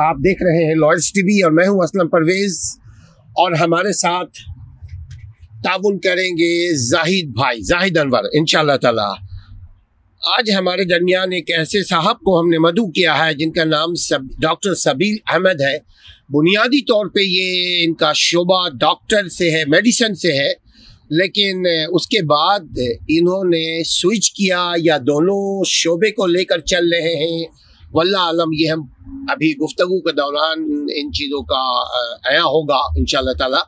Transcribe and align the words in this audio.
آپ 0.00 0.16
دیکھ 0.24 0.42
رہے 0.42 0.64
ہیں 0.66 0.74
لائلس 0.74 1.12
ٹی 1.12 1.22
وی 1.22 1.40
اور 1.44 1.52
میں 1.52 1.66
ہوں 1.68 1.80
اسلم 1.84 2.08
پرویز 2.08 2.58
اور 3.42 3.52
ہمارے 3.60 3.92
ساتھ 3.96 4.38
تعاون 5.64 5.98
کریں 6.04 6.28
گے 6.38 6.52
زاہد 6.84 7.32
بھائی 7.38 7.60
زاہد 7.70 7.96
انور 7.98 8.24
ان 8.38 8.46
شاء 8.52 8.60
اللہ 8.60 8.76
تعالی 8.82 9.02
آج 10.36 10.50
ہمارے 10.58 10.84
درمیان 10.88 11.32
ایک 11.32 11.50
ایسے 11.56 11.82
صاحب 11.88 12.20
کو 12.26 12.38
ہم 12.40 12.48
نے 12.48 12.58
مدعو 12.66 12.90
کیا 12.98 13.16
ہے 13.24 13.32
جن 13.38 13.52
کا 13.52 13.64
نام 13.64 13.92
ڈاکٹر 14.42 14.74
سبیل 14.84 15.16
احمد 15.32 15.60
ہے 15.66 15.76
بنیادی 16.36 16.80
طور 16.92 17.06
پہ 17.14 17.20
یہ 17.24 17.84
ان 17.84 17.94
کا 18.02 18.12
شعبہ 18.24 18.68
ڈاکٹر 18.80 19.28
سے 19.38 19.50
ہے 19.56 19.62
میڈیسن 19.74 20.14
سے 20.24 20.32
ہے 20.38 20.50
لیکن 21.20 21.64
اس 21.94 22.06
کے 22.08 22.22
بعد 22.28 22.78
انہوں 23.18 23.44
نے 23.54 23.66
سوئچ 23.86 24.30
کیا 24.36 24.68
یا 24.84 24.98
دونوں 25.06 25.42
شعبے 25.70 26.10
کو 26.12 26.26
لے 26.26 26.44
کر 26.52 26.60
چل 26.74 26.92
رہے 26.94 27.14
ہیں 27.24 27.44
واللہ 27.94 28.18
عالم 28.26 28.52
یہ 28.58 28.70
ہم 28.72 28.82
ابھی 29.32 29.52
گفتگو 29.64 30.00
کے 30.04 30.12
دوران 30.20 30.58
ان 31.00 31.10
چیزوں 31.18 31.40
کا 31.52 31.58
آیا 32.30 32.44
ہوگا 32.54 32.78
ان 33.00 33.06
شاء 33.12 33.18
اللہ 33.18 33.36
تعالیٰ 33.40 33.62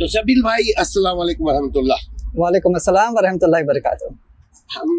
تو 0.00 0.06
سبیل 0.14 0.40
بھائی 0.46 0.72
السلام 0.84 1.20
علیکم 1.24 1.48
ورحمۃ 1.48 1.76
اللہ 1.80 2.04
وعلیکم 2.42 2.78
السلام 2.80 3.16
ورحمۃ 3.16 3.44
اللہ 3.48 3.64
وبرکاتہ 3.66 4.08
ہم 4.76 4.94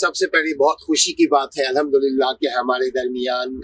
سب 0.00 0.16
سے 0.20 0.26
پہلے 0.36 0.56
بہت 0.62 0.80
خوشی 0.86 1.12
کی 1.20 1.26
بات 1.36 1.58
ہے 1.58 1.64
الحمدللہ 1.72 2.32
کہ 2.40 2.54
ہمارے 2.56 2.90
درمیان 2.98 3.60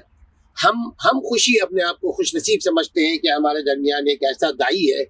ہم 0.64 0.84
ہم 1.05 1.20
خوشی 1.30 1.61
اپنے 1.62 1.83
آپ 1.89 2.00
کو 2.00 2.12
خوش 2.19 2.34
نصیب 2.34 2.61
سمجھتے 2.64 3.06
ہیں 3.09 3.16
کہ 3.23 3.33
ہمارے 3.36 3.62
درمیان 3.73 4.09
ایک 4.12 4.25
ایسا 4.33 4.50
دائی 4.59 4.84
ہے 4.92 5.05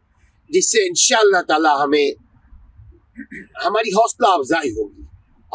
جس 0.59 0.71
سے 0.73 0.87
انشاءاللہ 0.93 1.41
تعالی 1.49 1.69
اللہ 1.69 1.83
ہمیں 1.83 3.27
ہماری 3.67 3.93
حوصلہ 3.99 4.33
افزائی 4.39 4.71
ہوگی 4.79 5.03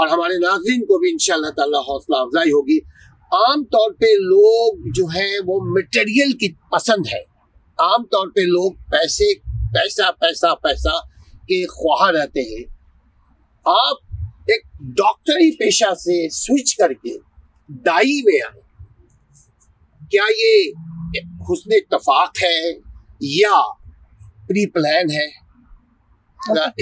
اور 0.02 0.08
ہمارے 0.16 0.38
ناظرین 0.44 0.86
کو 0.90 0.98
بھی 1.00 1.10
انشاء 1.12 1.36
اللہ 1.66 1.88
حوصلہ 1.94 2.16
افزائی 2.26 2.52
ہوگی 2.58 2.80
عام 3.38 3.64
طور 3.72 3.92
پہ 4.00 4.06
لوگ 4.20 4.88
جو 4.96 5.04
ہے 5.16 5.30
وہ 5.48 5.60
مٹیریل 5.76 6.32
کی 6.38 6.48
پسند 6.72 7.08
ہے 7.14 7.22
عام 7.86 8.06
طور 8.12 8.28
پہ 8.36 8.42
لوگ 8.54 8.72
پیسے 8.92 9.34
پیسہ 9.74 10.10
پیسہ 10.20 10.54
پیسہ 10.64 10.94
کے 11.50 11.66
خواہ 11.74 12.10
رہتے 12.12 12.42
ہیں 12.50 12.64
آپ 13.74 14.50
ایک 14.54 14.66
ڈاکٹری 14.98 15.52
پیشہ 15.58 15.94
سے 16.04 16.18
سوئچ 16.40 16.76
کر 16.80 16.94
کے 17.04 17.16
دائی 17.86 18.22
میں 18.30 18.40
آئیں 18.48 18.58
کیا 20.12 20.24
یہ 20.40 21.22
حسن 21.52 21.74
اتفاق 21.78 22.44
ہے 22.44 22.58
یا 23.36 23.62
پری 24.48 24.70
پلان 24.72 25.12
ہے 25.18 25.28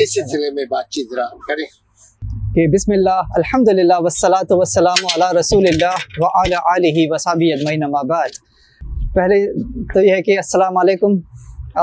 اس 0.04 0.14
سلسلے 0.14 0.52
میں 0.54 0.66
بات 0.70 0.89
چیت 0.95 1.09
ذرا 1.14 1.28
کریں 1.48 1.66
کہ 2.58 2.66
بسم 2.73 2.91
اللہ 2.91 3.33
الحمد 3.38 3.67
للہ 3.77 3.94
والسلام 4.02 4.80
علی 4.86 5.09
علیہ 5.23 5.38
رسول 5.38 5.66
اللہ 5.72 6.22
و 6.23 6.25
اعلیٰ 6.39 6.59
علیہ 6.73 7.02
وصابی 7.11 7.52
اما 7.53 8.02
بعد 8.11 8.38
پہلے 9.16 9.38
تو 9.94 10.02
یہ 10.03 10.11
ہے 10.14 10.22
کہ 10.30 10.38
السلام 10.38 10.77
علیکم 10.83 11.17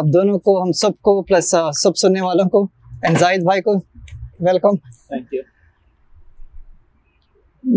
آپ 0.00 0.04
دونوں 0.14 0.38
کو 0.48 0.56
ہم 0.62 0.72
سب 0.80 0.96
کو 1.08 1.14
پلس 1.30 1.54
سب 1.82 1.96
سننے 2.02 2.20
والوں 2.26 2.48
کو 2.56 2.62
انزائید 3.10 3.44
بھائی 3.50 3.62
کو 3.68 3.74
ویلکم 4.48 4.80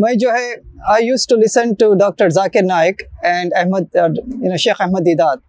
میں 0.06 0.14
جو 0.24 0.32
ہے 0.40 0.52
I 0.96 1.08
use 1.08 1.28
to 1.30 1.36
listen 1.46 1.74
to 1.80 1.94
doctor 2.06 2.30
Zakir 2.42 2.64
Naik 2.74 3.04
and 3.34 3.54
Ahmed 3.60 4.56
Sheikh 4.64 4.82
Ahmed 4.88 5.06
Deedat 5.14 5.46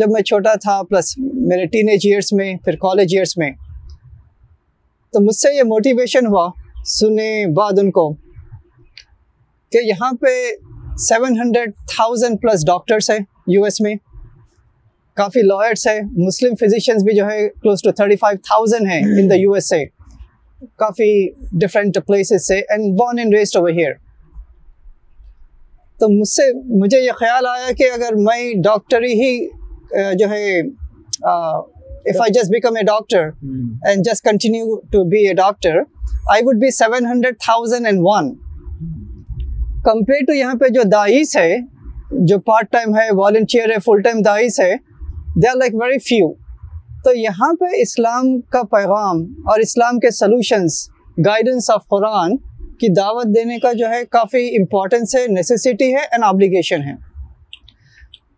جب 0.00 0.12
میں 0.16 0.22
چھوٹا 0.32 0.54
تھا 0.62 0.82
پلس 0.90 1.14
میرے 1.18 1.66
ٹین 1.78 1.88
ایج 1.96 2.06
ایئرس 2.12 2.32
میں 2.42 2.54
پھر 2.64 2.76
کالج 2.88 3.16
ایئرس 3.16 3.36
میں 3.38 3.50
تو 5.12 5.24
مجھ 5.26 5.36
سے 5.36 5.56
یہ 5.56 5.62
موٹیویشن 5.76 6.26
ہوا 6.26 6.48
سنے 6.92 7.30
بعد 7.56 7.78
ان 7.82 7.90
کو 7.96 8.08
کہ 9.72 9.78
یہاں 9.88 10.10
پہ 10.22 10.26
seven 11.08 11.38
hundred 11.40 11.70
thousand 11.94 12.40
plus 12.42 12.66
doctors 12.66 13.10
ہیں 13.10 13.18
یو 13.52 13.62
ایس 13.64 13.80
میں 13.80 13.94
کافی 15.16 15.42
لائرس 15.46 15.86
ہیں 15.86 16.00
مسلم 16.26 16.54
فزیشینس 16.60 17.02
بھی 17.04 17.14
جو 17.16 17.26
ہے 17.26 17.48
close 17.62 17.82
to 17.82 17.90
thirty 18.00 18.16
five 18.20 18.38
thousand 18.48 18.88
ہیں 18.90 19.00
ان 19.20 19.30
دا 19.30 19.34
یو 19.38 19.52
ایس 19.52 19.68
سے 19.68 19.84
کافی 20.82 21.10
ڈفرینٹ 21.64 21.98
پلیسز 22.06 22.46
سے 22.46 22.58
and 22.74 22.92
born 22.98 23.18
and 23.18 23.34
raised 23.34 23.56
over 23.56 23.70
here 23.78 23.92
تو 26.00 26.08
مجھ 26.18 26.28
سے 26.28 26.42
مجھے 26.80 27.00
یہ 27.04 27.12
خیال 27.20 27.46
آیا 27.46 27.70
کہ 27.78 27.90
اگر 27.94 28.14
میں 28.28 28.52
ڈاکٹری 28.64 29.12
ہی 29.22 29.36
جو 30.18 30.28
ہے 30.30 30.46
if 31.22 32.20
I 32.22 32.32
just 32.40 32.50
become 32.52 32.76
a 32.76 32.82
doctor 32.86 33.28
and 33.88 34.10
just 34.10 34.24
continue 34.24 34.78
to 34.92 35.04
be 35.10 35.26
a 35.28 35.34
doctor 35.42 35.78
I 36.32 36.42
would 36.44 36.56
be 36.60 36.70
seven 36.76 37.06
hundred 37.06 37.36
thousand 37.44 37.86
and 37.86 38.00
one 38.02 38.32
compare 39.84 40.24
to 40.26 40.32
یہاں 40.32 40.54
پہ 40.60 40.68
جو 40.74 40.82
داعش 40.92 41.36
ہے 41.36 41.54
جو 42.28 42.38
پارٹ 42.50 42.70
ٹائم 42.72 42.94
ہے 42.96 43.06
والنٹیئر 43.16 43.70
ہے 43.70 43.76
فل 43.86 44.00
ٹائم 44.04 44.20
دائس 44.24 44.58
ہے 44.60 44.72
they 45.42 45.48
are 45.48 45.56
like 45.56 45.74
very 45.82 45.98
few 46.08 46.32
تو 47.04 47.14
یہاں 47.16 47.52
پہ 47.60 47.74
اسلام 47.80 48.40
کا 48.52 48.62
پیغام 48.76 49.20
اور 49.52 49.60
اسلام 49.60 49.98
کے 50.00 50.10
سلوشنس 50.18 50.78
گائیڈنس 51.26 51.70
آف 51.70 51.86
قرآن 51.94 52.36
کی 52.80 52.92
دعوت 52.96 53.26
دینے 53.36 53.58
کا 53.62 53.72
جو 53.78 53.88
ہے 53.88 54.04
کافی 54.18 54.46
امپورٹنس 54.56 55.14
ہے 55.16 55.26
نیسیسٹی 55.34 55.92
ہے 55.94 56.00
اینڈ 56.10 56.24
آبلیگیشن 56.24 56.82
ہے 56.86 56.94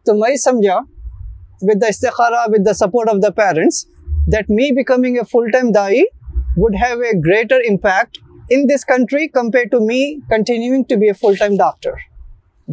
تو 0.07 0.15
میں 0.19 0.35
سمجھا 0.49 0.79
ود 1.71 1.83
دا 1.83 1.87
استخارہ 1.89 2.45
with 2.55 2.67
the 2.67 2.73
support 2.85 3.09
of 3.11 3.23
the 3.23 3.31
parents 3.43 3.85
that 4.33 4.51
me 4.59 4.71
becoming 4.77 5.17
a 5.17 5.23
full 5.33 5.51
time 5.51 5.71
دائی 5.75 6.03
would 6.61 6.75
have 6.83 6.99
a 7.07 7.09
a 7.13 7.17
greater 7.27 7.59
impact 7.71 8.19
in 8.55 8.63
this 8.71 8.85
country 8.93 9.25
compared 9.39 9.71
to 9.73 9.79
to 9.79 9.85
me 9.89 9.99
continuing 10.35 10.85
be 11.03 11.13
full-time 11.23 11.57
doctor 11.63 11.93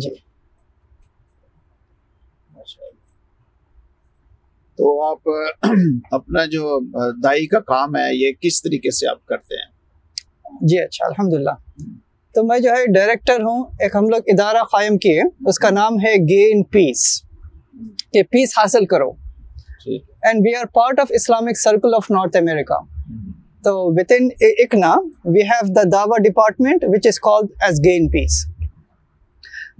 جی 0.04 0.14
تو 4.78 4.92
آپ 5.10 5.30
اپنا 6.20 6.46
جو 6.52 6.80
ہے 7.26 8.14
جی 10.68 10.80
اچھا 10.84 11.06
الحمدللہ 11.08 11.54
تو 12.36 12.44
میں 12.48 12.58
جو 12.66 12.72
ہے 12.76 12.86
ڈائریکٹر 13.00 13.42
ہوں 13.50 13.64
ایک 13.84 13.96
ہم 13.96 14.08
لوگ 14.10 14.30
ادارہ 14.34 14.64
قائم 14.72 14.98
کیے 15.08 15.22
اس 15.52 15.60
کا 15.66 15.70
نام 15.80 15.98
ہے 16.06 16.14
گے 16.30 16.42
ان 16.54 16.64
پیس 16.78 17.06
کہ 18.14 18.24
پیس 18.32 18.58
حاصل 18.58 18.86
کرو 18.96 19.10
and 19.96 20.42
we 20.48 20.56
are 20.60 20.66
part 20.74 21.00
of 21.00 21.12
Islamic 21.22 21.60
Circle 21.64 21.96
of 22.02 22.10
North 22.18 22.38
America 22.38 22.82
تو 23.64 23.74
in 24.16 24.28
ICNA 24.64 24.94
we 25.34 25.42
have 25.50 25.68
the 25.76 25.82
دعوا 25.92 26.18
department 26.24 26.84
which 26.94 27.08
is 27.08 27.20
called 27.28 27.52
as 27.68 27.80
gain 27.86 28.08
peace 28.12 28.44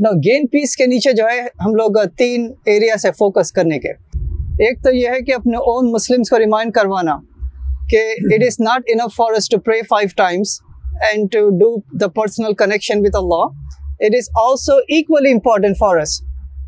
نا 0.04 0.10
گین 0.28 0.46
پیس 0.52 0.76
کے 0.78 0.86
نیچے 0.94 1.12
جو 1.18 1.26
ہے 1.30 1.42
ہم 1.66 1.76
لوگ 1.76 1.98
تین 2.18 2.48
ایریا 2.74 2.98
سے 3.02 3.12
فوکس 3.18 3.52
کرنے 3.58 3.80
کے 3.80 3.92
ایک 4.66 4.84
تو 4.84 4.92
یہ 4.96 5.08
ہے 5.16 5.20
کہ 5.28 5.34
اپنے 5.36 5.58
اون 5.72 5.92
مسلمس 5.92 6.30
کو 6.30 6.40
ریمائنڈ 6.40 6.74
کروانا 6.74 7.16
کہ 7.90 8.02
it 8.34 8.44
is 8.48 8.60
not 8.60 8.90
enough 8.94 9.16
for 9.18 9.40
to 9.52 9.60
pray 9.66 9.82
five 9.90 10.14
times 10.18 10.60
and 11.10 11.32
to 11.32 11.48
do 11.60 11.76
the 12.02 12.08
personal 12.22 12.54
connection 12.64 13.06
with 13.06 13.16
a 13.16 13.36
law 13.36 13.44
it 14.08 14.16
is 14.20 14.30
also 14.46 14.78
equally 15.02 15.32
important 15.32 15.78
for 15.80 16.00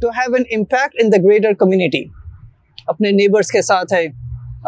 to 0.02 0.10
have 0.20 0.34
an 0.36 0.44
impact 0.60 1.04
in 1.04 1.12
the 1.12 1.22
greater 1.28 1.54
community 1.64 2.04
اپنے 2.94 3.12
neighbours 3.24 3.52
کے 3.52 3.62
ساتھ 3.72 3.94
ہے 3.94 4.06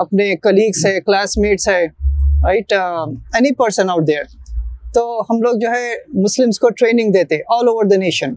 اپنے 0.06 0.36
colleagues 0.44 0.86
ہے 0.86 1.00
class 1.02 1.38
mates 1.44 1.68
ہے 1.70 1.86
right 2.44 2.74
any 3.36 3.54
person 3.58 3.90
out 3.90 4.08
there 4.08 4.24
تو 4.94 5.02
ہم 5.30 5.42
لوگ 5.42 5.56
جو 5.62 5.70
ہے 5.72 5.94
مسلمس 6.24 6.60
کو 6.60 6.70
ٹریننگ 6.80 7.12
دیتے 7.14 7.36
آل 7.58 7.68
اوور 7.68 7.86
دا 7.92 7.98
نیشن 8.02 8.34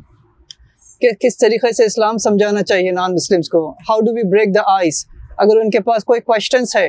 کہ 1.01 1.09
کس 1.21 1.37
طریقے 1.39 1.73
سے 1.77 1.85
اسلام 1.87 2.17
سمجھانا 2.27 2.63
چاہیے 2.71 2.91
نان 3.01 3.15
مسلمس 3.15 3.49
کو 3.49 3.69
how 3.89 4.01
do 4.07 4.13
we 4.15 4.23
break 4.33 4.55
the 4.55 4.61
ice 4.75 5.05
اگر 5.45 5.61
ان 5.61 5.71
کے 5.71 5.81
پاس 5.89 6.05
کوئی 6.11 6.21
کوشچنس 6.21 6.75
ہے 6.77 6.89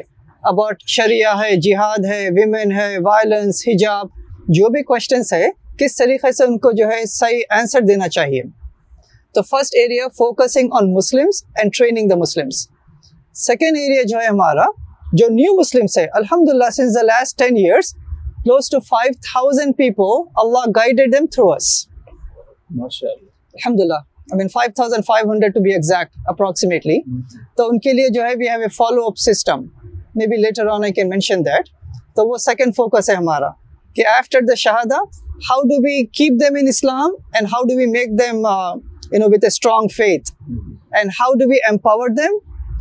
اباؤٹ 0.52 0.84
شریعہ 0.96 1.34
ہے 1.42 1.56
جہاد 1.70 2.06
ہے 2.12 2.22
ویمن 2.36 2.72
ہے 2.80 2.88
وائلنس 3.06 3.62
حجاب 3.68 4.08
جو 4.60 4.70
بھی 4.74 4.84
کوشچنس 4.84 5.34
ہے 5.34 5.48
کس 5.80 5.96
طریقے 5.96 6.32
سے 6.38 6.44
ان 6.44 6.58
کو 6.60 6.72
جو 6.78 6.88
ہے 6.92 7.06
صحیح 7.20 7.42
آنسر 7.60 7.82
دینا 7.88 8.08
چاہیے 8.18 8.42
تو 9.34 9.42
first 9.50 9.76
area 9.82 10.08
focusing 10.18 10.74
on 10.82 10.94
Muslims 10.94 11.44
and 11.58 11.74
training 11.78 12.10
the 12.10 12.16
Muslims 12.26 12.68
second 13.48 13.78
area 13.80 14.02
جو 14.10 14.20
ہے 14.22 14.26
ہمارا 14.28 14.66
جو 15.20 15.26
new 15.30 15.64
since 15.70 15.98
ten 17.38 17.56
close 18.44 18.70
to 18.72 18.80
five 18.88 19.12
thousand 19.32 19.76
people 19.78 20.22
Allah 20.42 20.92
them 21.14 21.26
through 21.32 21.52
اس 21.52 21.88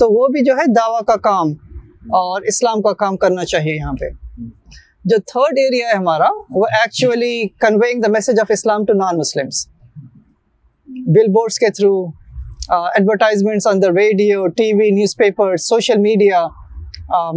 دعا 0.02 1.00
کا 1.06 1.16
کام 1.22 1.52
اور 2.18 2.42
اسلام 2.52 2.82
کا 2.82 2.92
کام 3.02 3.16
کرنا 3.24 3.44
چاہیے 3.44 3.74
یہاں 3.74 3.92
پہ 4.00 4.08
جو 5.10 5.16
تھرڈ 5.32 5.58
ایریا 5.58 5.86
ہے 5.88 5.96
ہمارا 5.96 6.28
وہ 6.54 6.64
actually 6.80 7.42
conveying 7.60 8.00
the 8.02 8.08
message 8.12 8.40
of 8.40 8.50
Islam 8.54 8.84
to 8.84 8.92
non 8.98 9.18
Muslims 9.18 9.66
billboards 11.34 11.58
کے 11.58 11.70
through 11.76 11.92
advertisements 12.76 13.66
the 13.82 13.88
radio 13.98 14.46
T 14.60 14.72
V 14.80 14.90
newspaper 15.16 15.56
social 15.68 15.98
media 16.00 16.46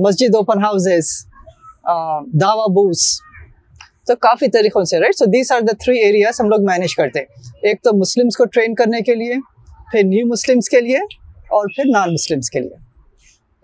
Masjid 0.05 0.35
open 0.35 0.63
houses 0.63 1.09
Bose 2.75 3.05
تو 4.07 4.15
کافی 4.21 4.47
طریقوں 4.51 4.83
سے 4.89 4.99
right 4.99 5.15
so 5.17 5.25
these 5.33 5.51
are 5.51 5.61
the 5.67 5.73
three 5.83 5.97
areas 6.05 6.39
ہم 6.41 6.49
لوگ 6.49 6.65
مینیج 6.69 6.95
کرتے 6.95 7.19
ایک 7.67 7.81
تو 7.83 7.95
مسلمس 7.97 8.37
کو 8.37 8.45
ٹرین 8.55 8.75
کرنے 8.83 9.01
کے 9.11 9.15
لیے 9.15 9.35
پھر 9.91 10.03
نیو 10.13 10.25
مسلمس 10.31 10.69
کے 10.69 10.81
لیے 10.87 10.97
اور 11.59 11.67
پھر 11.75 11.89
نان 11.93 12.11
مسلمس 12.13 12.49
کے 12.51 12.59
لیے 12.59 12.82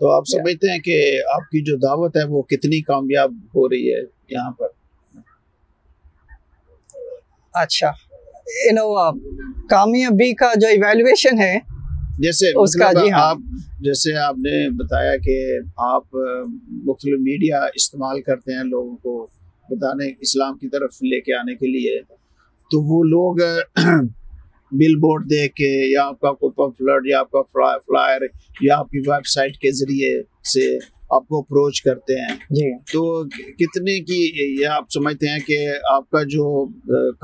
تو 0.00 0.10
آپ 0.10 0.24
سمجھتے 0.32 0.70
ہیں 0.72 0.78
کہ 0.84 0.96
آپ 1.34 1.50
کی 1.50 1.60
جو 1.64 1.76
دعوت 1.80 2.14
ہے 2.16 2.20
ہے 2.22 2.26
وہ 2.28 2.40
کتنی 2.50 2.80
کامیاب 2.82 3.32
ہو 3.54 3.68
رہی 3.68 3.88
یہاں 3.90 4.50
پر 4.58 4.68
اچھا 7.62 7.90
کامیابی 9.70 10.32
کا 10.42 10.50
جو 10.60 10.66
ایویلویشن 10.68 11.40
ہے 11.40 11.52
جیسے 12.26 12.52
اس 12.62 12.74
کا 12.76 12.88
مطلب 12.88 13.04
جی 13.04 13.10
ہاں. 13.12 13.34
جیسے 13.84 14.14
آپ 14.28 14.38
نے 14.46 14.54
بتایا 14.82 15.16
کہ 15.24 15.38
آپ 15.88 16.16
مختلف 16.86 17.20
میڈیا 17.28 17.60
استعمال 17.82 18.22
کرتے 18.22 18.56
ہیں 18.56 18.64
لوگوں 18.70 18.96
کو 19.02 19.26
بتانے 19.74 20.08
اسلام 20.28 20.56
کی 20.58 20.68
طرف 20.76 20.96
لے 21.10 21.20
کے 21.28 21.34
آنے 21.40 21.54
کے 21.62 21.66
لیے 21.76 22.00
تو 22.70 22.80
وہ 22.92 23.02
لوگ 23.12 23.42
بل 24.78 24.96
بورڈ 25.00 25.24
دے 25.30 25.46
کے 25.54 25.70
یا 25.92 26.04
آپ 26.06 26.20
کا 26.20 26.32
کوئی 26.40 26.52
پمفلٹ 26.56 27.06
یا 27.10 27.18
آپ 27.20 27.30
کا 27.30 27.42
فلائر 27.86 28.20
یا 28.64 28.78
آپ 28.78 28.90
کی 28.90 28.98
ویب 29.10 29.26
سائٹ 29.34 29.56
کے 29.64 29.72
ذریعے 29.80 30.12
سے 30.52 30.68
آپ 31.16 31.26
کو 31.28 31.38
اپروچ 31.38 31.80
کرتے 31.82 32.18
ہیں 32.20 32.34
جی 32.56 32.70
تو 32.92 33.02
کتنے 33.60 33.98
کی 34.10 34.20
یہ 34.60 34.66
آپ 34.74 34.90
سمجھتے 34.94 35.28
ہیں 35.30 35.38
کہ 35.46 35.56
آپ 35.92 36.10
کا 36.10 36.22
جو 36.34 36.52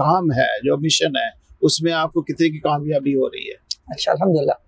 کام 0.03 0.31
ہے 0.39 0.49
جو 0.65 0.77
مشن 0.85 1.17
ہے 1.17 1.29
اس 1.67 1.81
میں 1.83 1.93
آپ 2.03 2.13
کو 2.13 2.23
کتنے 2.23 2.49
کی 2.51 2.59
کامیابی 2.69 3.15
ہو 3.15 3.29
رہی 3.31 3.49
ہے 3.49 3.57
اچھا 3.95 4.13
الحمدللہ 4.13 4.61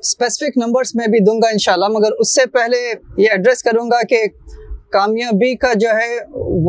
اسپیسیفک 0.00 0.58
نمبرس 0.66 0.94
میں 0.96 1.06
بھی 1.10 1.18
دوں 1.24 1.38
گا 1.42 1.48
انشاءاللہ 1.52 1.88
مگر 1.98 2.12
اس 2.20 2.34
سے 2.34 2.46
پہلے 2.52 2.80
یہ 3.22 3.28
ایڈریس 3.30 3.62
کروں 3.62 3.90
گا 3.90 4.00
کہ 4.10 4.22
کامیابی 4.92 5.54
کا 5.60 5.72
جو 5.80 5.88
ہے 6.00 6.16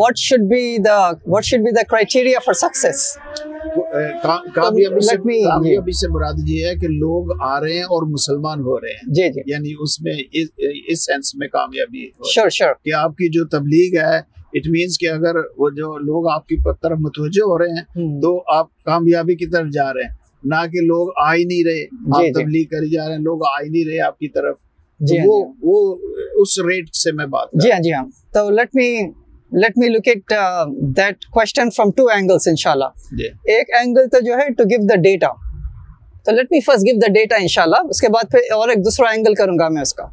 what 0.02 0.18
should 0.28 0.50
be 0.50 0.78
the 0.86 0.98
what 1.34 1.46
should 1.46 1.60
be 1.66 1.72
the 1.76 1.84
criteria 1.90 2.40
for 2.46 2.54
success 2.68 3.08
کامیابی 4.56 5.34
جی۔ 5.92 5.98
سے 6.00 6.08
مراد 6.14 6.40
یہ 6.48 6.66
ہے 6.68 6.76
کہ 6.80 6.88
لوگ 6.88 7.32
آ 7.54 7.60
رہے 7.62 7.74
ہیں 7.76 7.84
اور 7.94 8.08
مسلمان 8.12 8.62
ہو 8.66 8.80
رہے 8.80 8.94
ہیں 8.94 9.14
جی، 9.16 9.30
جی۔ 9.34 9.42
یعنی 9.52 9.74
اس 9.84 10.00
میں 10.04 10.14
اس 10.92 11.06
سینس 11.06 11.34
میں 11.40 11.48
کامیابی 11.58 12.06
کہ 12.84 12.94
آپ 13.04 13.16
کی 13.18 13.30
جو 13.38 13.46
تبلیغ 13.58 13.98
ہے 14.06 14.18
اٹ 14.58 14.68
مینس 14.72 14.98
کہ 15.00 15.10
اگر 15.10 15.36
وہ 15.58 15.70
جو 15.78 15.98
لوگ 16.10 16.28
آپ 16.34 16.48
کی 16.48 16.56
طرف 16.82 16.98
متوجہ 17.06 17.44
ہو 17.52 17.58
رہے 17.60 17.78
ہیں 17.80 18.12
تو 18.22 18.38
آپ 18.58 18.68
کامیابی 18.86 19.36
کی 19.36 19.46
طرف 19.56 19.68
جا 19.74 19.92
رہے 19.94 20.04
ہیں 20.10 20.22
نہ 20.52 20.66
کہ 20.72 20.82
لوگ 20.88 21.08
آئی 21.28 21.44
نہیں 21.46 21.64
رہے 21.68 21.84
آپ 22.18 22.36
تبلیغ 22.42 22.66
کر 22.72 22.86
جا 22.92 23.08
رہے 23.08 23.16
ہیں 23.16 23.22
لوگ 23.24 23.44
آئی 23.58 23.70
نہیں 23.70 23.90
رہے 23.90 24.00
آپ 24.08 24.18
کی 24.20 24.28
طرف 24.38 24.56
ہاں، 25.10 25.44
وہ 25.62 25.96
اس 26.42 26.58
ریٹ 26.68 26.94
سے 26.96 27.12
میں 27.16 27.26
بات 27.36 27.48
جی 27.64 27.72
ہاں 27.72 27.80
جی 27.84 27.94
ہاں 27.94 28.04
تو 28.34 28.50
me 28.76 28.86
let 29.62 29.78
me 29.78 29.88
look 29.90 30.08
at 30.08 30.32
that 30.98 31.26
question 31.34 31.70
from 31.76 31.90
two 31.98 32.06
angles 32.14 32.48
ان 32.48 32.56
شاء 32.64 32.72
اللہ 32.72 33.22
ایک 33.56 33.68
اینگل 33.80 34.08
تو 34.12 34.20
جو 34.26 34.38
ہے 34.38 34.50
ٹو 34.58 34.64
گیو 34.70 34.86
دا 34.90 34.96
ڈیٹا 35.02 35.28
تو 36.26 36.32
let 36.36 36.52
me 36.52 36.60
first 36.66 36.86
give 36.88 36.98
the 37.06 37.12
data 37.14 37.36
ان 37.42 37.48
شاء 37.56 37.64
اللہ 37.64 37.90
اس 37.90 38.02
کے 38.02 38.10
بعد 38.16 38.32
پھر 38.32 38.52
اور 38.56 38.70
ایک 38.70 38.84
دوسرا 38.86 39.10
اینگل 39.10 39.34
کروں 39.42 39.58
گا 39.60 39.68
میں 39.76 39.82
اس 39.82 39.94
کا 40.00 40.04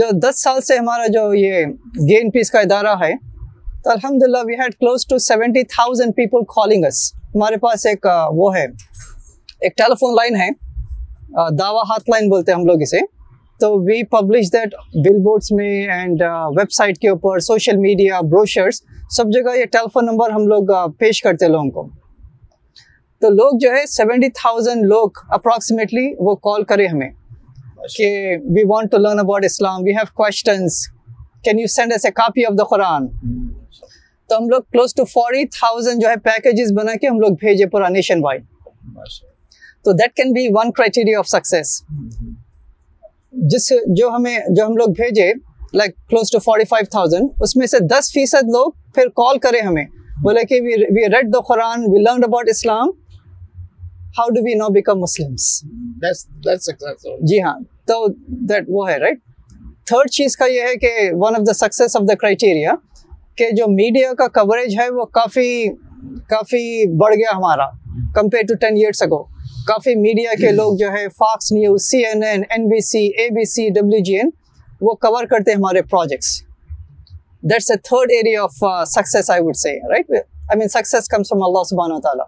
جو 0.00 0.06
دس 0.28 0.42
سال 0.42 0.60
سے 0.66 0.76
ہمارا 0.78 1.06
جو 1.12 1.22
یہ 1.34 1.64
گین 2.10 2.30
پیس 2.36 2.50
کا 2.50 2.60
ادارہ 2.68 2.94
ہے 3.02 3.12
تو 3.84 3.90
الحمد 3.90 4.22
للہ 4.26 4.44
we 4.46 4.54
had 4.62 4.74
close 4.80 5.06
to 5.10 5.18
seventy 5.30 5.62
thousand 5.76 6.14
people 6.16 6.44
calling 6.54 6.84
us 6.88 7.00
ہمارے 7.34 7.56
پاس 7.66 7.86
ایک 7.86 8.06
وہ 8.36 8.54
ہے 8.56 8.64
ایک 8.64 9.76
ٹیلیفون 9.76 10.14
لائن 10.16 10.36
ہے 10.40 10.48
دعوی 11.58 11.82
ہاتھ 11.90 12.10
لائن 12.10 12.28
بولتے 12.30 12.52
ہیں 12.52 12.58
ہم 12.58 12.66
لوگ 12.66 12.82
اسے 12.88 13.00
تو 13.60 13.68
we 13.88 14.02
publish 14.10 14.48
that 14.52 14.74
bill 15.04 15.18
boards 15.22 15.50
میں 15.56 15.70
اینڈ 15.98 16.22
ویب 16.56 16.70
سائٹ 16.72 16.98
کے 16.98 17.08
اوپر 17.08 17.38
سوشل 17.50 17.76
میڈیا 17.80 18.20
بروشرس 18.30 18.82
سب 19.16 19.32
جگہ 19.34 19.56
یہ 19.58 19.64
ٹیلی 19.72 19.88
فون 19.94 20.06
نمبر 20.06 20.30
ہم 20.30 20.46
لوگ 20.48 20.72
uh, 20.72 20.90
پیش 20.98 21.22
کرتے 21.22 21.48
لوگوں 21.48 21.70
کو 21.70 21.88
تو 23.20 23.28
لوگ 23.34 23.58
جو 23.60 23.70
ہے 23.70 23.84
سیونٹی 23.86 24.28
تھاؤزینڈ 24.40 24.84
لوگ 24.92 25.18
اپراکسیمیٹلی 25.36 26.06
وہ 26.28 26.34
کال 26.46 26.64
کرے 26.70 26.86
ہمیں 26.92 27.10
کہ 27.96 28.08
we 28.56 28.62
want 28.68 28.90
to 28.92 28.96
learn 28.98 29.18
about 29.18 29.44
Islam 29.44 29.82
we 29.84 29.92
have 29.96 30.12
questions 30.22 30.78
can 31.44 31.58
you 31.58 31.66
send 31.76 31.92
us 31.92 32.04
a 32.06 32.10
copy 32.12 32.44
of 32.46 32.58
the 32.58 32.64
قرآن 32.74 33.06
تو 34.28 34.36
ہم 34.38 34.48
لوگ 34.48 34.62
کلوز 34.72 34.94
ٹو 34.94 35.04
فورٹی 35.12 35.44
تھاؤزینڈ 35.58 36.02
جو 36.02 36.08
ہے 36.08 36.16
پیکیجز 36.24 36.72
بنا 36.76 36.94
کے 37.00 37.08
ہم 37.08 37.20
لوگ 37.20 37.32
بھیجے 37.44 37.66
پورا 37.72 37.88
نیشن 37.98 38.24
وائڈ 38.24 38.44
تو 39.84 39.92
that 40.02 40.14
can 40.16 40.32
be 40.32 40.48
one 40.54 40.70
criteria 40.76 41.18
of 41.18 41.28
success 41.28 41.80
جس 43.50 43.72
جو 43.96 44.08
ہمیں 44.16 44.36
جو 44.56 44.64
ہم 44.66 44.76
لوگ 44.76 44.88
بھیجے 44.96 45.30
like 45.78 45.94
close 46.08 46.30
to 46.32 46.38
forty 46.44 46.64
five 46.70 46.86
thousand 46.90 47.42
اس 47.44 47.54
میں 47.56 47.66
سے 47.66 47.78
دس 47.98 48.10
فیصد 48.14 48.48
لوگ 48.56 48.70
پھر 48.94 49.08
کال 49.16 49.38
کرے 49.42 49.60
ہمیں 49.66 49.84
بولے 50.22 50.42
کہ 50.48 50.60
we 50.62 50.74
we 50.78 50.86
we 50.96 51.04
read 51.14 51.32
the 51.34 51.40
Quran 51.48 51.84
learn 52.02 52.24
about 52.24 52.48
Islam 52.50 52.90
how 54.18 54.28
do 54.34 54.40
know 54.58 54.68
become 54.72 54.98
Muslim 55.00 55.34
جی 57.28 57.40
ہاں 57.42 57.54
تو 57.88 58.06
دیٹ 58.50 58.64
وہ 58.76 58.88
ہے 58.90 58.98
رائٹ 59.04 59.18
تھرڈ 59.88 60.10
چیز 60.16 60.36
کا 60.36 60.46
یہ 60.50 60.62
ہے 60.68 60.74
کہ 60.80 60.92
one 61.22 61.36
of 61.36 61.46
the 61.46 61.52
success 61.64 61.96
of 61.96 62.02
the 62.08 62.14
criteria 62.20 62.74
کہ 63.36 63.48
جو 63.56 63.66
میڈیا 63.74 64.12
کا 64.18 64.26
کوریج 64.42 64.78
ہے 64.80 64.88
وہ 64.94 65.04
کافی 65.20 65.48
کافی 66.28 66.64
بڑھ 66.98 67.14
گیا 67.14 67.36
ہمارا 67.36 67.66
compare 68.20 68.42
to 68.48 68.54
ten 68.60 68.76
years 68.76 69.02
ago 69.02 69.22
کافی 69.66 69.94
میڈیا 70.00 70.30
کے 70.40 70.50
لوگ 70.52 70.76
جو 70.76 70.86
ہے 70.92 71.06
Fox 71.18 71.50
News 71.52 71.82
C 71.90 72.04
N 72.06 72.22
N 72.24 72.42
N 72.54 72.66
B 72.68 72.80
C 72.86 72.98
A 73.22 73.28
B 73.34 73.44
C 73.50 73.68
W 73.80 74.02
G 74.04 74.16
N 74.18 74.30
وہ 74.86 74.94
کور 75.06 75.24
کرتے 75.30 75.50
ہیں 75.50 75.58
ہمارے 75.58 75.82
projects 75.90 76.32
that's 77.52 77.70
a 77.70 77.76
third 77.88 78.10
area 78.16 78.42
of 78.42 78.62
success 78.94 79.30
I 79.30 79.42
would 79.46 79.56
say 79.62 79.74
right 79.90 80.10
I 80.14 80.58
mean 80.58 80.68
success 80.76 81.08
comes 81.14 81.28
from 81.28 81.42
اللہ 81.50 81.62
سبحانہ 81.70 81.98
تعالیٰ 82.06 82.24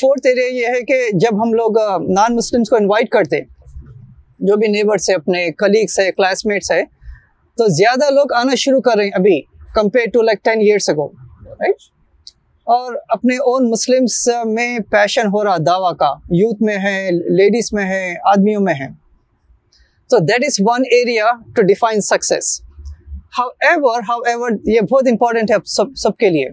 fourth 0.00 0.26
area 0.26 0.46
یہ 0.60 0.74
ہے 0.76 0.80
کہ 0.92 1.00
جب 1.20 1.42
ہم 1.42 1.52
لوگ 1.60 1.78
نان 2.08 2.30
uh, 2.30 2.36
مسلمس 2.36 2.70
کو 2.70 2.76
انوائٹ 2.76 3.08
کرتے 3.16 3.36
ہیں 3.36 4.46
جو 4.48 4.56
بھی 4.56 4.66
نیبرس 4.72 5.08
ہے 5.10 5.14
اپنے 5.14 5.50
کلیگس 5.58 5.98
ہے 5.98 6.10
کلاس 6.12 6.44
میٹس 6.46 6.70
ہے 6.72 6.82
تو 7.58 7.66
زیادہ 7.78 8.10
لوگ 8.14 8.32
آنا 8.40 8.54
شروع 8.64 8.80
کر 8.80 8.96
رہے 8.96 9.04
ہیں 9.04 9.10
ابھی 9.20 9.40
compare 9.74 10.06
to 10.12 10.22
like 10.22 10.44
ten 10.44 10.60
years 10.60 10.88
ago 10.90 11.06
right 11.60 11.82
اور 12.74 12.92
اپنے 13.14 13.36
اون 13.50 13.68
مسلمس 13.70 14.16
میں 14.46 14.66
پیشن 14.90 15.26
ہو 15.32 15.42
رہا 15.44 15.56
دعویٰ 15.66 15.92
کا 16.02 16.10
یوتھ 16.40 16.62
میں 16.66 16.76
ہے 16.82 17.10
لیڈیز 17.38 17.68
میں 17.78 17.84
ہے 17.84 18.02
آدمیوں 18.32 18.60
میں 18.66 18.74
ہے 18.80 18.86
تو 20.10 20.18
that 20.28 20.44
is 20.48 20.58
one 20.66 20.82
area 20.98 21.30
to 21.56 21.62
define 21.70 22.00
success 22.10 22.50
however 23.38 23.48
however 23.70 24.00
how 24.08 24.20
ever 24.32 24.50
یہ 24.74 24.80
بہت 24.90 25.08
امپورٹنٹ 25.10 25.50
ہے 25.50 25.56
سب 25.74 26.16
کے 26.18 26.30
لیے 26.36 26.46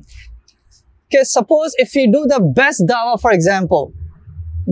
کہ 1.16 1.24
suppose 1.34 1.76
if 1.84 1.96
you 1.98 2.12
do 2.14 2.24
the 2.34 2.38
best 2.62 2.88
دعویٰ 2.94 3.16
for 3.22 3.32
example 3.38 3.88